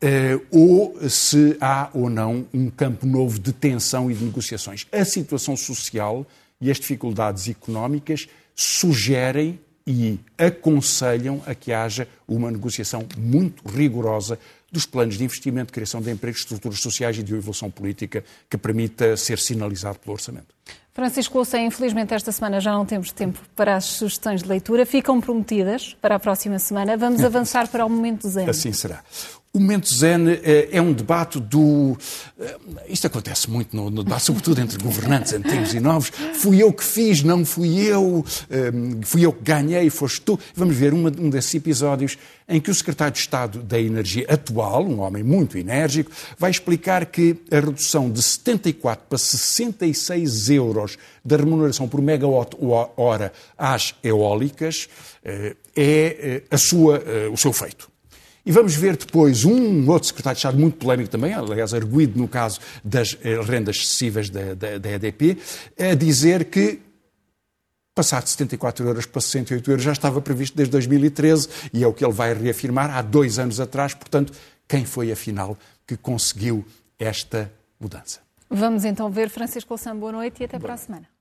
eh, 0.00 0.38
ou 0.50 1.08
se 1.08 1.56
há 1.60 1.88
ou 1.94 2.10
não 2.10 2.46
um 2.52 2.68
campo 2.68 3.06
novo 3.06 3.38
de 3.38 3.52
tensão 3.52 4.10
e 4.10 4.14
de 4.14 4.24
negociações. 4.24 4.86
A 4.90 5.04
situação 5.04 5.56
social 5.56 6.26
e 6.60 6.70
as 6.70 6.80
dificuldades 6.80 7.48
económicas 7.48 8.28
sugerem 8.54 9.60
e 9.86 10.18
aconselham 10.36 11.40
a 11.46 11.54
que 11.54 11.72
haja 11.72 12.08
uma 12.26 12.50
negociação 12.50 13.06
muito 13.16 13.62
rigorosa 13.68 14.36
dos 14.72 14.84
planos 14.84 15.16
de 15.16 15.22
investimento, 15.22 15.72
criação 15.72 16.02
de 16.02 16.10
empregos, 16.10 16.40
estruturas 16.40 16.80
sociais 16.80 17.16
e 17.18 17.22
de 17.22 17.34
evolução 17.34 17.70
política 17.70 18.24
que 18.50 18.58
permita 18.58 19.16
ser 19.16 19.38
sinalizado 19.38 19.98
pelo 20.00 20.14
orçamento. 20.14 20.48
Francisco 20.96 21.36
Louça, 21.36 21.58
infelizmente 21.58 22.14
esta 22.14 22.32
semana 22.32 22.58
já 22.58 22.72
não 22.72 22.86
temos 22.86 23.12
tempo 23.12 23.38
para 23.54 23.76
as 23.76 23.84
sugestões 23.84 24.42
de 24.42 24.48
leitura. 24.48 24.86
Ficam 24.86 25.20
prometidas 25.20 25.94
para 26.00 26.14
a 26.14 26.18
próxima 26.18 26.58
semana. 26.58 26.96
Vamos 26.96 27.20
avançar 27.22 27.68
para 27.68 27.84
o 27.84 27.90
momento 27.90 28.26
zen. 28.26 28.48
Assim 28.48 28.72
será. 28.72 29.02
O 29.56 29.58
momento 29.58 29.88
zen 29.88 30.28
eh, 30.28 30.68
é 30.70 30.82
um 30.82 30.92
debate 30.92 31.40
do. 31.40 31.96
Eh, 32.38 32.58
isto 32.90 33.06
acontece 33.06 33.48
muito 33.48 33.74
no, 33.74 34.04
debate, 34.04 34.24
sobretudo 34.24 34.60
entre 34.60 34.76
governantes 34.76 35.32
antigos 35.32 35.72
e 35.72 35.80
novos. 35.80 36.10
Fui 36.34 36.62
eu 36.62 36.70
que 36.70 36.84
fiz, 36.84 37.22
não 37.22 37.42
fui 37.42 37.80
eu, 37.80 38.22
eh, 38.50 38.70
fui 39.00 39.24
eu 39.24 39.32
que 39.32 39.42
ganhei, 39.42 39.88
foste 39.88 40.20
tu. 40.20 40.38
Vamos 40.54 40.76
ver 40.76 40.92
um 40.92 41.30
desses 41.30 41.54
episódios 41.54 42.18
em 42.46 42.60
que 42.60 42.70
o 42.70 42.74
secretário 42.74 43.14
de 43.14 43.20
Estado 43.20 43.62
da 43.62 43.80
Energia 43.80 44.26
atual, 44.28 44.84
um 44.84 45.00
homem 45.00 45.22
muito 45.22 45.56
enérgico, 45.56 46.10
vai 46.38 46.50
explicar 46.50 47.06
que 47.06 47.36
a 47.50 47.54
redução 47.54 48.10
de 48.10 48.22
74 48.22 49.06
para 49.08 49.16
66 49.16 50.50
euros 50.50 50.98
da 51.24 51.38
remuneração 51.38 51.88
por 51.88 52.02
megawatt-hora 52.02 53.32
às 53.56 53.94
eólicas 54.04 54.86
é 55.74 56.42
a 56.50 56.58
sua, 56.58 57.02
o 57.32 57.38
seu 57.38 57.54
feito. 57.54 57.95
E 58.46 58.52
vamos 58.52 58.76
ver 58.76 58.96
depois 58.96 59.44
um 59.44 59.90
outro 59.90 60.06
secretário 60.06 60.36
de 60.36 60.38
Estado 60.38 60.56
muito 60.56 60.76
polémico 60.76 61.10
também, 61.10 61.34
aliás, 61.34 61.74
arguído 61.74 62.16
no 62.16 62.28
caso 62.28 62.60
das 62.84 63.18
eh, 63.24 63.40
rendas 63.42 63.76
excessivas 63.78 64.30
da, 64.30 64.54
da, 64.54 64.78
da 64.78 64.90
EDP, 64.92 65.36
a 65.76 65.94
dizer 65.94 66.44
que 66.44 66.80
passar 67.92 68.22
de 68.22 68.30
74 68.30 68.86
euros 68.86 69.04
para 69.04 69.20
68 69.20 69.70
euros 69.70 69.82
já 69.82 69.90
estava 69.90 70.20
previsto 70.20 70.56
desde 70.56 70.70
2013 70.70 71.48
e 71.72 71.82
é 71.82 71.86
o 71.88 71.92
que 71.92 72.04
ele 72.04 72.12
vai 72.12 72.32
reafirmar 72.34 72.88
há 72.94 73.02
dois 73.02 73.36
anos 73.40 73.58
atrás. 73.58 73.94
Portanto, 73.94 74.32
quem 74.68 74.84
foi 74.84 75.10
afinal 75.10 75.58
que 75.84 75.96
conseguiu 75.96 76.64
esta 77.00 77.50
mudança? 77.80 78.20
Vamos 78.48 78.84
então 78.84 79.10
ver. 79.10 79.28
Francisco 79.28 79.72
Louçã, 79.72 79.96
boa 79.96 80.12
noite 80.12 80.42
e 80.42 80.44
até 80.44 80.56
boa. 80.56 80.68
para 80.68 80.74
a 80.74 80.76
semana. 80.76 81.15